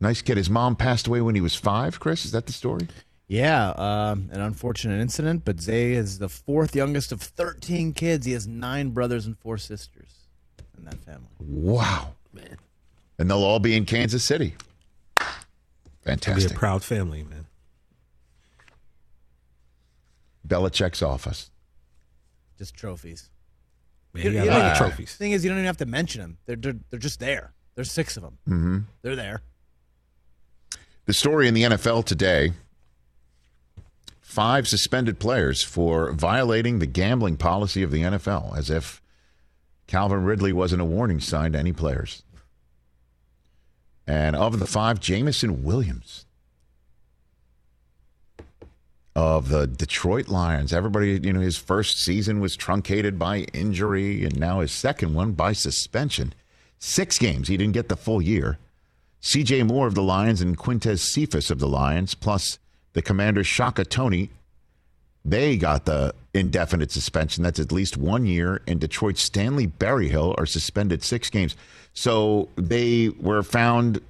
[0.00, 0.36] Nice kid.
[0.36, 1.98] His mom passed away when he was five.
[1.98, 2.86] Chris, is that the story?
[3.26, 8.24] Yeah, um, an unfortunate incident, but Zay is the fourth youngest of 13 kids.
[8.26, 10.10] He has nine brothers and four sisters
[10.78, 11.26] in that family.
[11.40, 12.58] Wow, man.
[13.18, 14.54] And they'll all be in Kansas City.
[15.16, 15.34] Fantastic.
[16.04, 16.56] Be a Fantastic.
[16.58, 17.43] proud family, man.
[20.46, 21.50] Belichick's office.
[22.58, 23.30] Just trophies.
[24.12, 25.14] Man, You- you you got don't lot of even- trophies.
[25.16, 26.38] Thing is, you don't even have to mention them.
[26.46, 27.52] They're they're, they're just there.
[27.74, 28.38] There's six of them.
[28.48, 28.78] Mm-hmm.
[29.02, 29.42] They're there.
[31.06, 32.52] The story in the NFL today
[34.20, 39.00] five suspended players for violating the gambling policy of the NFL, as if
[39.86, 42.22] Calvin Ridley wasn't a warning sign to any players.
[44.06, 46.26] And of the five, Jameson Williams
[49.14, 50.72] of the Detroit Lions.
[50.72, 55.32] Everybody, you know, his first season was truncated by injury, and now his second one
[55.32, 56.34] by suspension.
[56.78, 57.48] Six games.
[57.48, 58.58] He didn't get the full year.
[59.22, 62.58] CJ Moore of the Lions and Quintez Cephas of the Lions, plus
[62.92, 64.30] the commander Shaka Toney,
[65.24, 67.42] they got the indefinite suspension.
[67.42, 68.60] That's at least one year.
[68.66, 71.56] And Detroit's Stanley Berryhill are suspended six games.
[71.94, 74.02] So they were found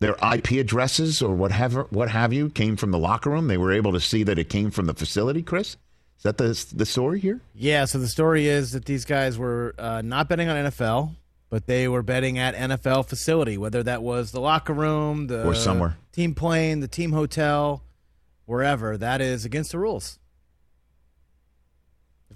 [0.00, 3.48] their IP addresses or whatever, what have you came from the locker room.
[3.48, 5.42] They were able to see that it came from the facility.
[5.42, 5.76] Chris,
[6.18, 7.40] is that the the story here?
[7.54, 7.84] Yeah.
[7.86, 11.14] So the story is that these guys were uh, not betting on NFL,
[11.50, 15.54] but they were betting at NFL facility, whether that was the locker room, the Or
[15.54, 15.96] somewhere.
[16.12, 17.82] team plane, the team hotel,
[18.44, 18.96] wherever.
[18.98, 20.18] That is against the rules.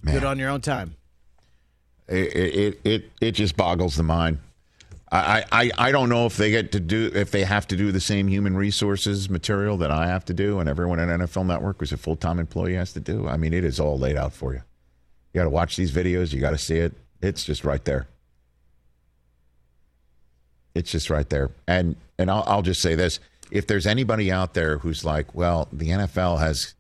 [0.03, 0.14] Man.
[0.14, 0.94] Good on your own time.
[2.09, 4.38] it it it, it just boggles the mind.
[5.12, 7.90] I, I, I don't know if they get to do if they have to do
[7.90, 11.81] the same human resources material that I have to do and everyone at NFL Network
[11.81, 13.27] who's a full time employee has to do.
[13.27, 14.62] I mean, it is all laid out for you.
[15.33, 16.33] You got to watch these videos.
[16.33, 16.92] You got to see it.
[17.20, 18.07] It's just right there.
[20.75, 21.51] It's just right there.
[21.66, 23.18] And and I'll, I'll just say this:
[23.51, 26.75] if there's anybody out there who's like, well, the NFL has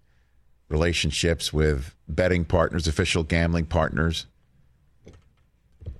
[0.68, 4.26] relationships with betting partners, official gambling partners.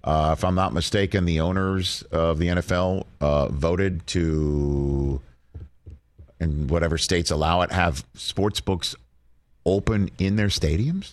[0.03, 5.21] Uh, if I'm not mistaken, the owners of the NFL uh, voted to,
[6.41, 8.95] in whatever states allow it, have sports books
[9.67, 11.13] open in their stadiums.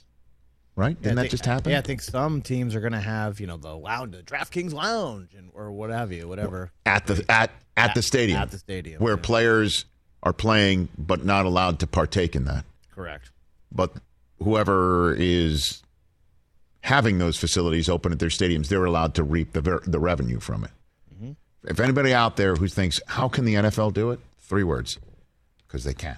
[0.75, 0.95] Right?
[1.01, 1.71] Yeah, Didn't I that just happen?
[1.71, 4.73] Yeah, I think some teams are going to have you know the lounge, the DraftKings
[4.73, 6.71] lounge, and or what have you, whatever.
[6.85, 9.21] At the at at the stadium, At the stadium, where yeah.
[9.23, 9.85] players
[10.21, 12.63] are playing but not allowed to partake in that.
[12.93, 13.31] Correct.
[13.71, 13.93] But
[14.43, 15.81] whoever is
[16.87, 20.39] having those facilities open at their stadiums, they're allowed to reap the ver- the revenue
[20.39, 20.71] from it.
[21.65, 24.21] if anybody out there who thinks, how can the NFL do it?
[24.39, 24.97] Three words
[25.67, 26.17] because they can.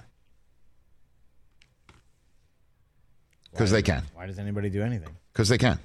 [3.50, 4.04] Because they can.
[4.14, 5.08] Why does anybody do anything?
[5.32, 5.80] Because they can.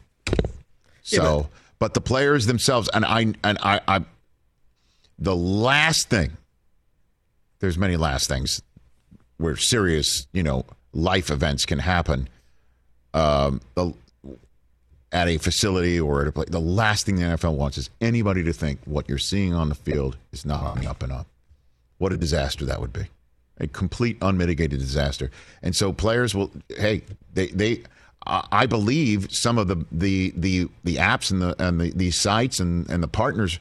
[1.02, 4.06] So, but the players themselves, and I, and I, I,
[5.18, 6.38] the last thing,
[7.58, 8.62] there's many last things
[9.38, 12.30] where serious, you know, life events can happen.
[13.16, 13.94] Um, the,
[15.16, 18.44] at a facility or at a place, the last thing the NFL wants is anybody
[18.44, 21.26] to think what you're seeing on the field is not on the up and up.
[22.00, 23.06] What a disaster that would be.
[23.60, 25.32] A complete unmitigated disaster.
[25.62, 27.84] And so players will, hey, they, they,
[28.28, 32.60] I believe some of the, the, the, the apps and the, and the, the sites
[32.60, 33.58] and, and the partners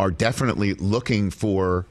[0.00, 1.86] are definitely looking for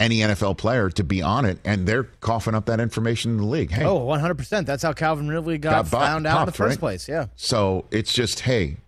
[0.00, 3.44] any NFL player to be on it, and they're coughing up that information in the
[3.44, 3.70] league.
[3.70, 4.64] Hey, Oh, 100%.
[4.66, 6.78] That's how Calvin Ridley got, Got bu- found out in the first right?
[6.80, 7.08] place.
[7.08, 7.26] Yeah.
[7.36, 8.78] So it's just, hey,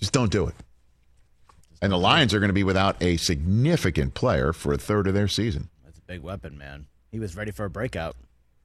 [0.00, 0.54] just don't do it.
[1.80, 5.14] And the Lions are going to be without a significant player for a third of
[5.14, 5.68] their season.
[5.84, 6.86] That's a big weapon, man.
[7.12, 8.16] He was ready for a breakout.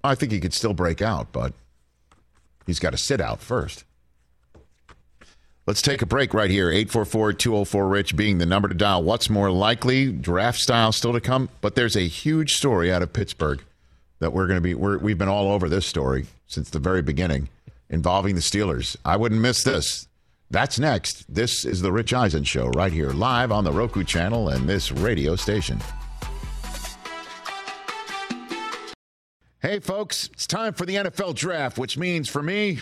[0.03, 1.53] I think he could still break out, but
[2.65, 3.83] he's got to sit out first.
[5.65, 6.69] Let's take a break right here.
[6.69, 9.01] 844 204 Rich being the number to dial.
[9.01, 10.11] What's more likely?
[10.11, 13.63] Draft style still to come, but there's a huge story out of Pittsburgh
[14.19, 17.01] that we're going to be, we're, we've been all over this story since the very
[17.01, 17.47] beginning
[17.89, 18.97] involving the Steelers.
[19.05, 20.09] I wouldn't miss this.
[20.51, 21.33] That's next.
[21.33, 24.91] This is the Rich Eisen Show right here, live on the Roku channel and this
[24.91, 25.79] radio station.
[29.61, 32.81] Hey, folks, it's time for the NFL draft, which means for me,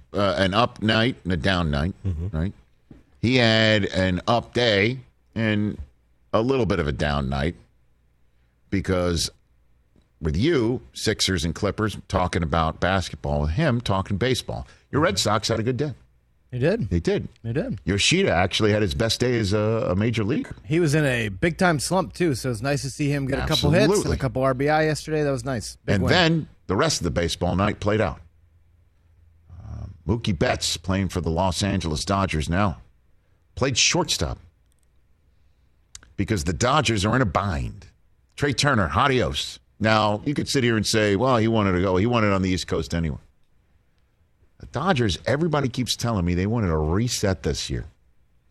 [0.13, 1.93] uh, an up night and a down night,
[2.31, 2.53] right?
[3.21, 4.99] He had an up day
[5.35, 5.77] and
[6.33, 7.55] a little bit of a down night
[8.69, 9.29] because
[10.21, 14.67] with you, Sixers and Clippers talking about basketball, with him talking baseball.
[14.91, 15.93] Your Red Sox had a good day.
[16.51, 16.89] He did.
[16.89, 17.29] They did.
[17.43, 17.79] He did.
[17.85, 20.53] Yoshida actually had his best day as a, a major leaguer.
[20.65, 23.39] He was in a big time slump too, so it's nice to see him get
[23.39, 25.23] a couple hits and a couple RBI yesterday.
[25.23, 25.77] That was nice.
[25.85, 26.11] Big and win.
[26.11, 28.19] then the rest of the baseball night played out.
[30.11, 32.81] Mookie Betts playing for the Los Angeles Dodgers now.
[33.55, 34.39] Played shortstop
[36.17, 37.85] because the Dodgers are in a bind.
[38.35, 39.59] Trea Turner, adios.
[39.79, 41.95] Now, you could sit here and say, well, he wanted to go.
[41.95, 43.19] He wanted on the East Coast anyway.
[44.59, 47.85] The Dodgers, everybody keeps telling me they wanted a reset this year.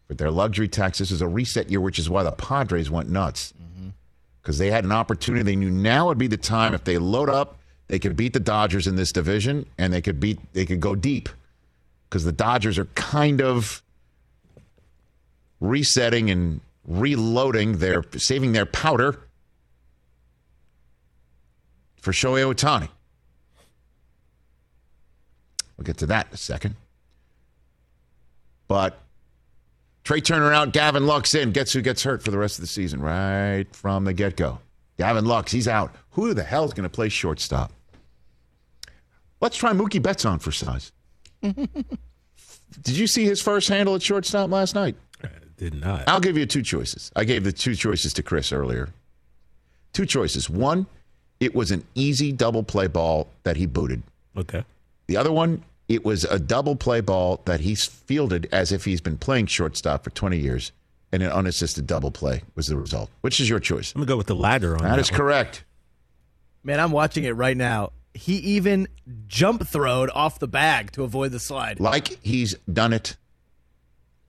[0.09, 3.11] With their luxury tax, this is a reset year, which is why the Padres went
[3.11, 3.91] nuts mm-hmm.
[4.41, 5.45] because they had an opportunity.
[5.45, 8.41] They knew now would be the time if they load up, they could beat the
[8.41, 11.29] Dodgers in this division, and they could beat they could go deep
[12.11, 13.83] because the Dodgers are kind of
[15.61, 19.21] resetting and reloading their saving their powder
[22.01, 22.89] for Shohei Ohtani.
[25.77, 26.75] We'll get to that in a second.
[28.67, 28.99] But
[30.05, 31.53] Trea Turner out, Gavin Lux in.
[31.53, 34.59] Gets who gets hurt for the rest of the season right from the get go?
[34.99, 35.95] Gavin Lux, he's out.
[36.11, 37.73] Who the hell is going to play shortstop?
[39.41, 40.93] Let's try Mookie Betts on for size.
[42.83, 44.97] Did you see his first handle at shortstop last night?
[45.57, 46.05] Did not.
[46.09, 47.13] I'll give you two choices.
[47.15, 48.89] I gave the two choices to Chris earlier.
[49.93, 50.49] Two choices.
[50.49, 50.87] One,
[51.39, 54.03] it was an easy double play ball that he booted.
[54.39, 54.65] Okay.
[55.07, 59.03] The other one, it was a double play ball that he's fielded as if he's
[59.03, 60.73] been playing shortstop for 20 years,
[61.13, 63.11] and an unassisted double play was the result.
[63.21, 63.93] Which is your choice?
[63.95, 64.91] I'm gonna go with the latter on that.
[64.93, 65.19] That is one.
[65.19, 65.65] correct.
[66.65, 67.93] Man, I'm watching it right now.
[68.15, 68.89] He even
[69.29, 71.81] jump throwed off the bag to avoid the slide.
[71.81, 73.17] Like he's done it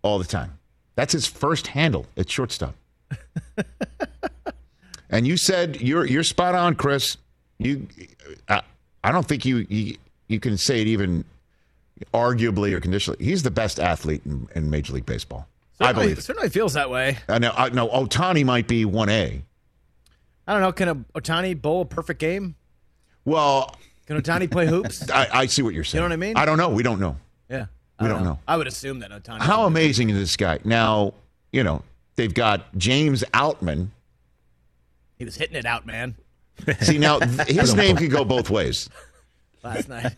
[0.02, 0.60] all the time.
[0.96, 2.76] That's his first handle at shortstop.
[5.10, 7.18] and you said you're you're spot on, Chris.
[7.58, 7.88] You,
[8.50, 8.62] I,
[9.04, 11.26] I don't think you, you you can say it even
[12.14, 13.24] arguably or conditionally.
[13.24, 15.48] He's the best athlete in, in Major League Baseball.
[15.80, 16.22] I Certainly- believe it.
[16.22, 17.18] Certainly feels that way.
[17.28, 17.54] I know.
[17.56, 17.88] I know.
[17.90, 19.42] Ohtani might be one A.
[20.48, 20.72] I don't know.
[20.72, 22.56] Can a Ohtani bowl a perfect game?
[23.26, 23.76] Well,
[24.08, 25.10] Can Ohtani play hoops?
[25.12, 26.00] I, I see what you're saying.
[26.04, 26.38] You know what I mean?
[26.38, 26.70] I don't know.
[26.70, 27.18] We don't know.
[27.50, 27.66] Yeah.
[28.00, 28.40] We I don't know.
[28.48, 29.40] I would assume that Ohtani.
[29.42, 30.60] How amazing is this guy?
[30.64, 31.14] Now,
[31.52, 31.84] you know,
[32.16, 33.88] they've got James Outman.
[35.20, 36.16] He was hitting it out, man,
[36.82, 38.90] See, now th- his name could go both ways.
[39.64, 40.14] last night.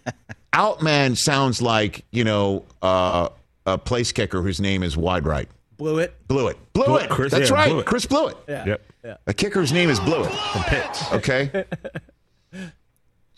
[0.54, 3.28] Outman sounds like, you know, uh,
[3.66, 5.50] a place kicker whose name is Wide Right.
[5.76, 6.16] Blew it.
[6.28, 6.58] Blew it.
[6.74, 7.04] Blew, Blew it.
[7.06, 7.32] it, Chris.
[7.34, 7.70] That's Yeah, right.
[7.70, 7.86] blew it.
[7.86, 8.38] Chris blew it.
[8.48, 8.66] Yeah.
[8.66, 8.82] Yep.
[9.04, 9.18] Yeah.
[9.28, 10.32] A kicker's name is Blew It.
[10.32, 11.12] From Pitts.
[11.14, 11.66] Okay.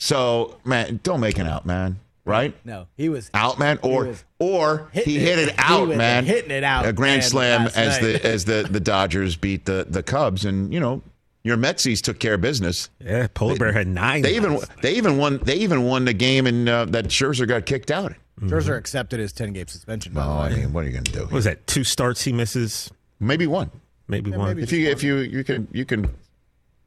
[0.05, 1.99] so, man, don't make an out, man.
[2.23, 2.55] Right?
[2.65, 5.49] No, he was Out, man, or was or he hitting hit it.
[5.49, 6.25] it out, He was man.
[6.25, 8.01] hitting it out, A grand man, slam as night.
[8.01, 11.03] the as the the Dodgers beat the the Cubs, and you know
[11.43, 12.89] your Metsies took care of business.
[12.99, 14.23] Yeah, Polar Bear had nine.
[14.23, 17.47] They even last they even won they even won the game and uh, that Scherzer
[17.47, 18.13] got kicked out.
[18.41, 20.13] Scherzer accepted his 10 game suspension.
[20.13, 21.19] By Oh, the I mean, what are you going to do?
[21.25, 21.67] What was that?
[21.67, 22.91] Two starts he misses.
[23.19, 23.69] Maybe one.
[24.07, 24.57] Maybe one.
[24.57, 26.09] If you if you you can you can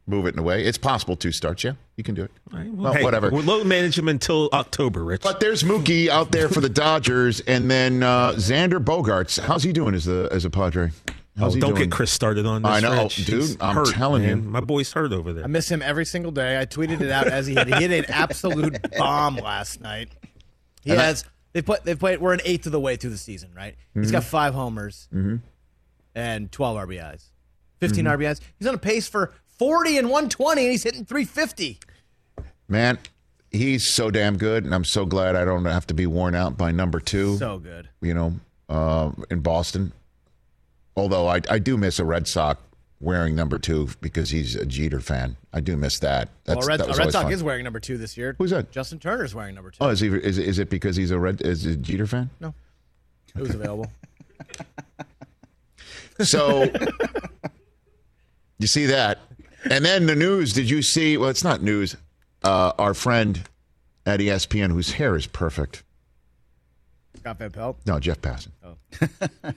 [0.08, 0.64] move it in a way.
[0.64, 1.62] It's possible two starts.
[1.64, 2.30] Yeah, you can do it.
[2.52, 3.30] All right, well, hey, whatever.
[3.30, 5.22] We'll load manage him until October, Rich.
[5.22, 9.38] But there's Mookie out there for the Dodgers, and then uh, Xander Bogaerts.
[9.40, 10.90] How's he doing as a as a Padre?
[11.38, 11.88] How's oh, he don't doing?
[11.88, 12.70] get Chris started on this.
[12.72, 13.26] I know, Rich.
[13.26, 14.36] dude, He's I'm hurt, telling you.
[14.36, 15.44] My boy's hurt over there.
[15.44, 16.58] I miss him every single day.
[16.60, 20.08] I tweeted it out as he had hit an absolute bomb last night.
[20.82, 21.24] He And I- has.
[21.52, 21.84] They put.
[21.84, 22.20] They played.
[22.20, 23.74] We're an eighth of the way through the season, right?
[23.94, 24.12] He's Mm-hmm.
[24.12, 25.08] got five homers
[26.14, 27.24] and twelve RBIs,
[27.80, 28.20] 15 Mm-hmm.
[28.22, 28.40] RBIs.
[28.58, 31.78] He's on a pace for forty and one twenty, and he's hitting three fifty.
[32.68, 32.98] Man,
[33.50, 36.56] he's so damn good, and I'm so glad I don't have to be worn out
[36.56, 37.36] by number two.
[37.38, 37.88] So good.
[38.00, 38.34] you know,
[38.68, 39.92] uh, in Boston.
[40.96, 42.60] Although I, I do miss a Red Sox
[43.00, 45.36] wearing number two because he's a Jeter fan.
[45.52, 46.30] I do miss that.
[46.44, 47.32] That's, well, Red, that was Red Sox fun.
[47.32, 48.34] is wearing number two this year.
[48.38, 48.72] Who's that?
[48.72, 49.78] Justin Turner's wearing number two.
[49.80, 50.08] Oh, is he?
[50.08, 51.40] Is, is it because he's a Red?
[51.42, 52.30] Is a Jeter fan?
[52.40, 52.52] no,
[53.36, 53.90] it was available.
[56.20, 56.64] So
[58.58, 59.18] you see that,
[59.64, 60.52] and then the news.
[60.52, 61.16] Did you see?
[61.16, 61.96] Well, it's not news.
[62.42, 63.42] Uh, our friend
[64.06, 65.82] at ESPN, whose hair is perfect.
[67.16, 67.78] Scott Van Pelt.
[67.86, 68.50] No, Jeff Passan.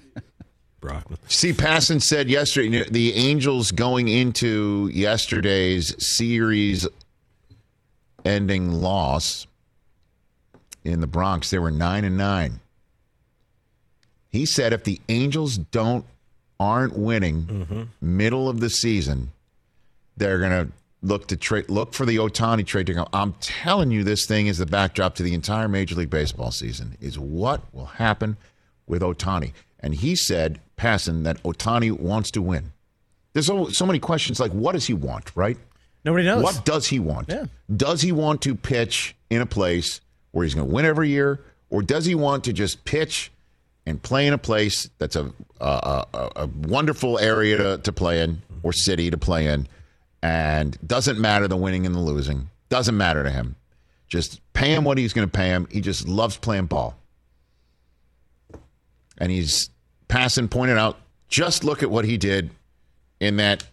[0.82, 1.20] Brockman.
[1.28, 6.88] See, Passan said yesterday the Angels going into yesterday's series
[8.26, 9.46] ending loss
[10.84, 12.60] in the Bronx, they were nine and nine.
[14.30, 16.06] He said if the Angels don't
[16.60, 19.32] aren't winning middle of the season,
[20.22, 20.68] they're gonna
[21.02, 23.08] look to trade look for the Ohtani trade to go.
[23.12, 26.96] I'm telling you, this thing is the backdrop to the entire Major League Baseball season.
[27.02, 28.38] Is what will happen
[28.88, 29.54] with Ohtani.
[29.80, 32.72] And he said, passing that Ohtani wants to win.
[33.34, 35.58] There's so, so many questions like, what does he want, right?
[36.06, 36.44] Nobody knows.
[36.44, 37.30] What does he want?
[37.30, 37.46] Yeah.
[37.76, 40.02] Does he want to pitch in a place
[40.32, 43.32] where he's going to win every year, or does he want to just pitch
[43.86, 48.22] and play in a place that's a a, a, a wonderful area to, to play
[48.22, 49.68] in or city to play in,
[50.22, 53.56] and doesn't matter the winning and the losing, doesn't matter to him.
[54.08, 55.68] Just pay him what he's going to pay him.
[55.72, 56.96] He just loves playing ball,
[59.18, 59.70] and he's
[60.10, 60.98] Passan pointed out.
[61.30, 62.50] Just look at what he did
[63.22, 63.64] in that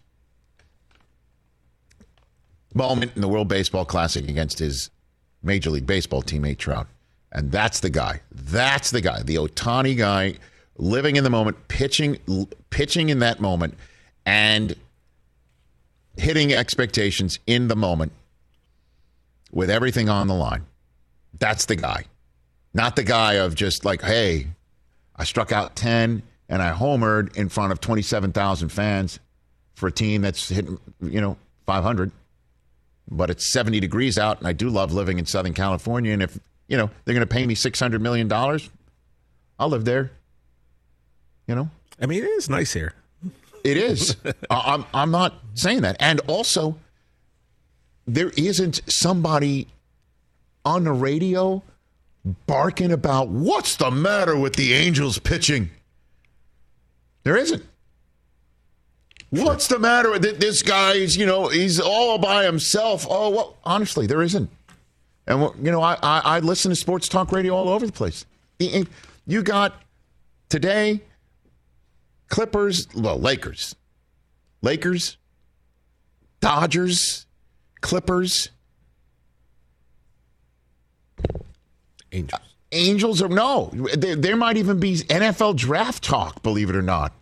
[2.73, 4.89] moment in the World Baseball Classic against his
[5.43, 6.87] Major League Baseball teammate Trout.
[7.31, 8.21] And that's the guy.
[8.31, 9.21] That's the guy.
[9.23, 10.35] The Ohtani guy
[10.77, 12.17] living in the moment, pitching
[12.69, 13.75] pitching in that moment
[14.25, 14.75] and
[16.19, 18.11] hitting expectations in the moment
[19.51, 20.65] with everything on the line.
[21.37, 22.05] That's the guy.
[22.73, 24.47] Not the guy of just like, hey,
[25.15, 29.19] I struck out 10 and I homered in front of 27,000 fans
[29.73, 32.11] for a team that's hitting, you know, 500
[33.11, 36.39] but it's 70 degrees out and I do love living in Southern California and if,
[36.67, 38.69] you know, they're going to pay me 600 million dollars,
[39.57, 40.11] I'll live there.
[41.47, 41.69] You know?
[41.99, 42.93] I mean, it is nice here.
[43.63, 44.15] It is.
[44.49, 45.97] I- I'm I'm not saying that.
[45.99, 46.77] And also
[48.07, 49.67] there isn't somebody
[50.65, 51.63] on the radio
[52.47, 55.69] barking about what's the matter with the Angels pitching.
[57.23, 57.63] There isn't.
[59.29, 60.39] What's the matter with it?
[60.39, 63.05] this guy's, you know, he's all by himself.
[63.07, 64.49] Oh, well, honestly, there isn't.
[65.27, 68.25] And, you know, I, I, I listen to sports talk radio all over the place.
[68.57, 69.79] You got
[70.49, 71.01] today,
[72.29, 73.75] Clippers, well, Lakers,
[74.61, 75.17] Lakers,
[76.39, 77.25] Dodgers,
[77.81, 78.49] Clippers,
[82.11, 82.41] Angels.
[82.71, 87.13] Angels, or no, there, there might even be NFL draft talk, believe it or not.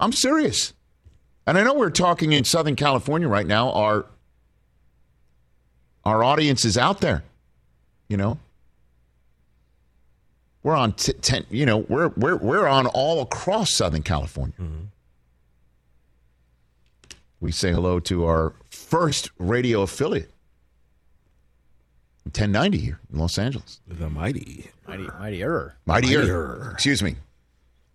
[0.00, 0.72] I'm serious.
[1.46, 3.70] And I know we're talking in Southern California right now.
[3.72, 4.06] Our
[6.04, 7.24] our audience is out there.
[8.08, 8.38] You know,
[10.64, 11.46] we're on t- ten.
[11.50, 14.56] You know, we're we're we're on all across Southern California.
[14.60, 14.84] Mm-hmm.
[17.38, 20.30] We say hello to our first radio affiliate,
[22.24, 23.80] 1090 here in Los Angeles.
[23.86, 24.70] The mighty.
[24.88, 25.76] Mighty, mightier.
[25.86, 26.20] Mightier.
[26.20, 26.70] Mightier.
[26.72, 27.16] Excuse me.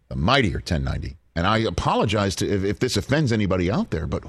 [0.10, 1.18] The mightier 1090.
[1.36, 4.24] And I apologize to if, if this offends anybody out there, but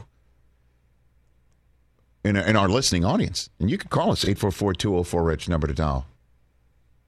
[2.24, 6.07] in, in our listening audience, and you can call us 844-204-RICH number to dial.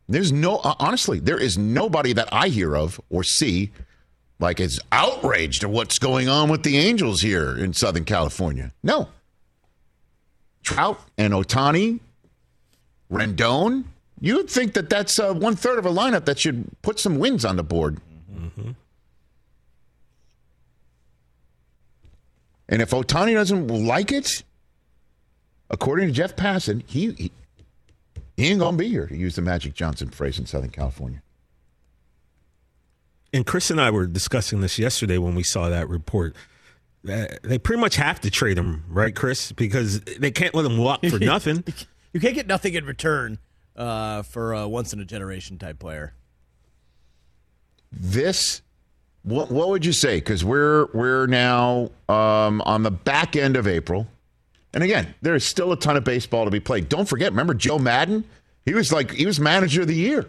[0.08, 3.70] There's no uh, honestly, there is nobody that I hear of or see
[4.38, 8.72] like is outraged at what's going on with the Angels here in Southern California.
[8.82, 9.08] No.
[10.62, 12.00] Trout and Ohtani,
[13.10, 13.84] Rendon,
[14.20, 17.18] you would think that that's uh, one third of a lineup that should put some
[17.18, 17.98] wins on the board.
[22.68, 24.42] And if Ohtani doesn't like it,
[25.68, 27.32] according to Jeff Passan, he, he,
[28.42, 31.22] he ain't going to be here, to use the Magic Johnson phrase in Southern California.
[33.32, 36.34] And Chris and I were discussing this yesterday when we saw that report.
[37.08, 39.52] Uh, They pretty much have to trade him, right, Chris?
[39.52, 41.64] Because they can't let him walk for nothing.
[42.12, 43.38] You can't get nothing in return
[43.76, 46.14] uh, for a once in a generation type player.
[47.92, 48.62] This,
[49.22, 50.16] what, what would you say?
[50.16, 54.08] Because we're we're now um, on the back end of April,
[54.74, 56.88] and again, there is still a ton of baseball to be played.
[56.88, 58.24] Don't forget, remember Joe Maddon?
[58.64, 60.26] He was like he was manager of the year.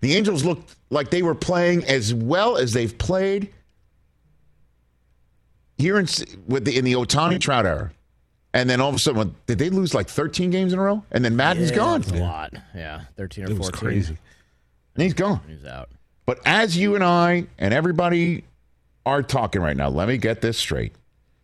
[0.00, 3.52] The Angels looked like they were playing as well as they've played
[5.76, 6.06] here in
[6.46, 7.92] with the in the Ohtani Trout era.
[8.54, 11.04] And then all of a sudden, did they lose like 13 games in a row?
[11.12, 12.00] And then Maddon's Yeah, gone.
[12.00, 12.54] that's a lot.
[12.74, 13.78] Yeah, thirteen or It was fourteen.
[13.80, 14.16] crazy.
[14.94, 15.40] And he's gone.
[15.46, 15.90] He's out.
[16.26, 18.44] But as you and I and everybody
[19.06, 20.94] are talking right now, let me get this straight.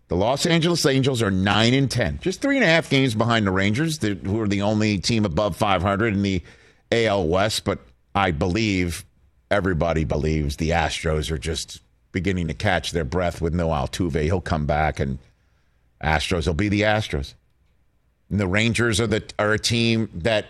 [0.09, 3.47] The Los Angeles Angels are 9 and 10, just three and a half games behind
[3.47, 6.43] the Rangers, who are the only team above 500 in the
[6.93, 7.65] AL West.
[7.65, 7.79] But
[8.15, 9.05] I believe
[9.51, 11.81] everybody believes the Astros are just
[12.13, 14.23] beginning to catch their breath with no Altuve.
[14.23, 15.19] He'll come back and
[16.03, 17.35] Astros will be the Astros.
[18.31, 20.47] And the Rangers are the are a team that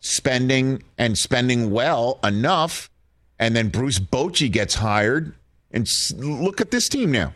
[0.00, 2.90] spending and spending well enough,
[3.38, 5.34] and then Bruce Bochy gets hired.
[5.70, 7.34] And look at this team now.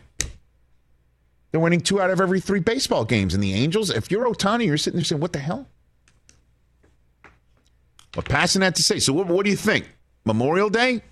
[1.53, 3.35] They're winning two out of every three baseball games.
[3.35, 5.67] And the Angels, if you're Ohtani, you're sitting there saying, "What the hell?"
[8.11, 9.87] But passing that to say, so what, what do you think?
[10.25, 11.03] Memorial Day?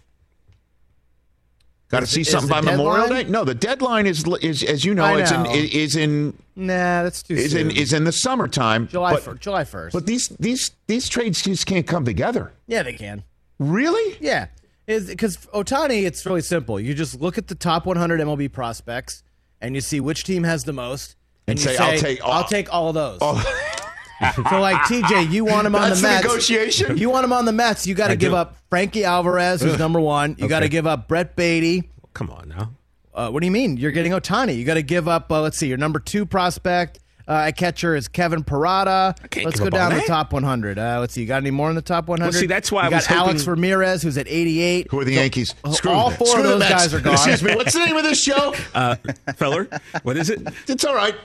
[1.90, 3.08] Got to see something by Memorial?
[3.08, 3.26] Day?
[3.26, 7.22] No, the deadline is is as you know, I it's in is in Nah, that's
[7.22, 7.70] too is soon.
[7.70, 8.88] in is in the summertime.
[8.88, 9.94] July but, July first.
[9.94, 12.52] but these these these trades just can't come together.
[12.66, 13.24] yeah, they can.
[13.60, 14.18] Really?
[14.20, 14.48] Yeah,
[14.88, 16.80] is because Ohtani, it's really simple.
[16.80, 19.22] You just look at the top 100 MLB prospects
[19.62, 21.16] and you see which team has the most,
[21.48, 23.20] And you say, "I'll take all- I'll take all of those.
[24.36, 26.24] so like TJ, you want him on That's the the Mets.
[26.26, 26.98] negotiation?
[26.98, 27.88] You want him on the Mets.
[27.88, 28.36] You got to give do.
[28.38, 30.36] up Frankie Alvarez, who's number one.
[30.38, 31.90] You got to give up Brett Baty.
[32.14, 32.72] Come on now.
[33.14, 33.78] Uh, what do you mean?
[33.78, 34.56] You're getting Ohtani.
[34.58, 35.32] You got to give up.
[35.32, 35.68] Uh, let's see.
[35.68, 39.16] Your number two prospect uh, at catcher is Kevin Parada.
[39.44, 40.78] Let's go up all down the top 100.
[40.80, 41.22] Uh, let's see.
[41.22, 42.34] You got any more in the top 100?
[42.38, 44.88] see, that's why you I got was Alex hoping- Ramirez, who's at 88.
[44.92, 45.56] Who are the Yankees?
[45.64, 46.18] Oh, Screw all them.
[46.18, 47.14] four of Screw the those guys are gone.
[47.14, 47.56] Excuse me.
[47.56, 48.54] What's the name of this show?
[48.74, 48.96] Uh,
[49.36, 49.68] Feller,
[50.04, 50.42] what is it?
[50.68, 51.16] it's all right.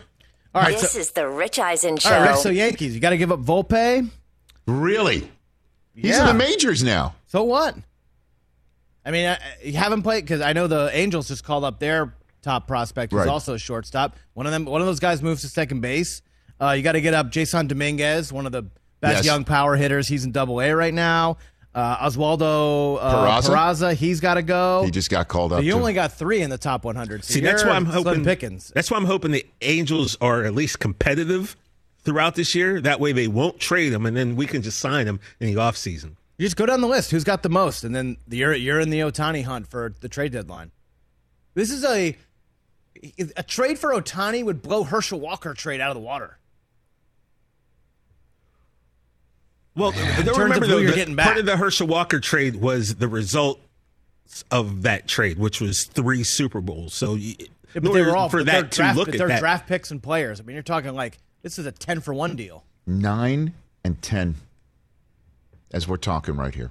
[0.54, 2.12] All right, This so, is the Rich Eisen Show.
[2.14, 4.08] all right, so Yankees, you got to give up Volpe.
[4.66, 5.30] Really?
[5.94, 6.22] He's Yeah.
[6.22, 7.14] in the majors now.
[7.26, 7.76] So what?
[9.04, 12.14] I mean, I, you haven't played because I know the Angels just called up their
[12.46, 13.28] top prospect, who's Right.
[13.28, 14.16] also a shortstop.
[14.34, 16.22] One of them, one of those guys moves to second base.
[16.60, 18.62] Uh, you got to get up Jasson Dominguez, one of the
[19.00, 19.24] best Yes.
[19.26, 20.06] young power hitters.
[20.08, 21.38] He's in Double A right now.
[21.74, 23.50] Uh, Oswaldo uh, Peraza?
[23.50, 24.82] Peraza, he's got to go.
[24.84, 25.64] He just got called So up.
[25.64, 25.76] you too.
[25.78, 27.22] only got three in the top 100.
[27.24, 28.24] So See, that's why I'm hoping.
[28.24, 28.72] Pickens.
[28.74, 31.54] That's why I'm hoping the Angels are at least competitive
[32.04, 32.80] throughout this year.
[32.80, 35.60] That way, they won't trade him, and then we can just sign him in the
[35.60, 36.12] offseason.
[36.38, 37.10] You just go down the list.
[37.10, 40.32] Who's got the most, and then you're you're in the Ohtani hunt for the trade
[40.32, 40.70] deadline.
[41.54, 42.16] This is a
[43.36, 46.38] a trade for Ohtani would blow Herschel Walker trade out of the water.
[49.74, 52.18] Well, terms don't of remember who though, you're the- getting part of the Herschel Walker
[52.20, 53.60] trade was the result
[54.50, 56.94] of that trade, which was three Super Bowls.
[56.94, 57.34] So, you,
[57.74, 59.40] Yeah, but they were all for but they're that draft, to look at they're that.
[59.40, 60.40] draft picks and players.
[60.40, 62.64] I mean, you're talking like this is a ten for one deal.
[62.86, 63.52] nine
[63.84, 64.36] and ten,
[65.72, 66.70] as we're talking right here.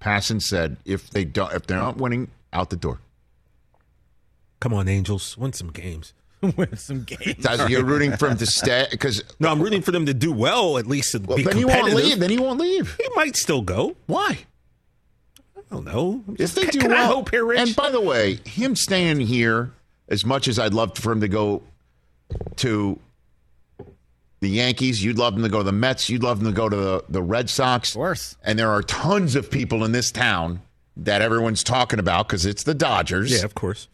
[0.00, 2.98] Passan said, if they don't, if they're not winning, out the door.
[4.60, 6.12] Come on, Angels, win some games.
[6.56, 7.36] win some games.
[7.42, 10.32] Does- You're rooting for him to stay because No, I'm rooting for them to do
[10.32, 12.18] well, at least to well, be then he won't leave.
[12.18, 12.96] Then he won't leave.
[12.96, 13.96] He might still go.
[14.06, 14.38] Why?
[15.56, 16.22] I don't know.
[16.38, 17.58] If they do can I well, hope here, Rich?
[17.60, 19.72] and by the way, him staying here,
[20.08, 21.62] as much as I'd love for him to go
[22.56, 22.98] to
[24.40, 26.68] the Yankees, you'd love him to go to the Mets, you'd love him to go
[26.68, 27.90] to the, the Red Sox.
[27.90, 28.36] Of course.
[28.44, 30.60] And there are tons of people in this town
[30.96, 33.32] that everyone's talking about because it's the Dodgers.
[33.32, 33.88] yeah, of course.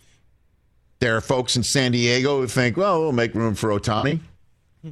[1.03, 4.21] There are folks in San Diego who think, well, we'll make room for Ohtani.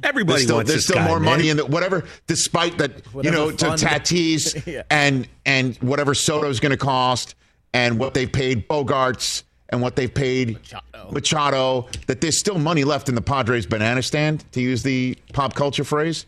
[0.03, 1.31] Everybody There's still, wants there's still guy, more man.
[1.37, 2.91] money in the whatever, despite that,
[3.23, 4.83] you know, to Tatis Yeah.
[4.89, 7.35] and and whatever Soto's going to cost,
[7.73, 11.11] and what they've paid Bogaerts and what they've paid Machado.
[11.11, 15.53] Machado, that there's still money left in the Padres banana stand, to use the pop
[15.55, 16.25] culture phrase.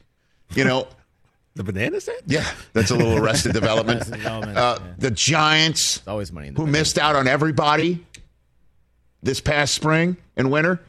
[0.55, 0.87] You know,
[1.55, 2.21] The banana stand?
[2.25, 3.99] yeah, that's a little Arrested Development.
[4.09, 4.93] Development, Uh, yeah.
[4.97, 6.71] The Giants, There's always money the who bank.
[6.71, 8.05] missed out on everybody
[9.23, 10.79] this past spring and winter.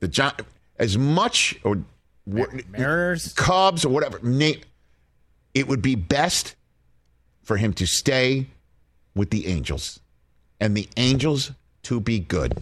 [0.00, 0.44] The Gi-
[0.78, 1.82] as much or
[2.26, 3.32] Mariners.
[3.34, 4.18] Cubs or whatever.
[4.20, 4.60] Name,
[5.54, 6.56] it would be best
[7.42, 8.48] for him to stay
[9.14, 10.00] with the Angels
[10.60, 11.52] and the Angels
[11.84, 12.60] to be good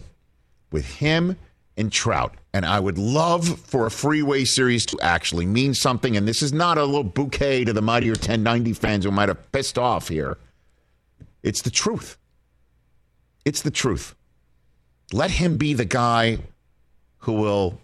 [0.71, 1.35] with him
[1.77, 2.35] and Trout.
[2.53, 6.15] And I would love for a freeway series to actually mean something.
[6.15, 9.51] And this is not a little bouquet to the Mightier 1090 fans who might have
[9.51, 10.37] pissed off here.
[11.43, 12.17] It's the truth.
[13.43, 14.15] It's the truth.
[15.13, 16.39] Let him be the guy
[17.19, 17.79] who will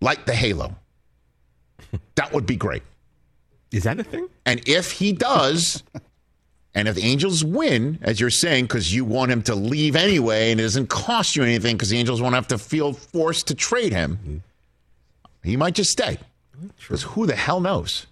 [0.00, 0.74] light the halo.
[2.16, 2.82] That would be great.
[3.70, 4.28] Is that a thing?
[4.46, 5.82] And if he does,
[6.74, 10.50] and if the Angels win, as you're saying, because you want him to leave anyway,
[10.50, 13.54] and it doesn't cost you anything because the Angels won't have to feel forced to
[13.54, 14.42] trade him,
[15.42, 16.18] he might just stay.
[16.78, 18.06] Because who the hell knows?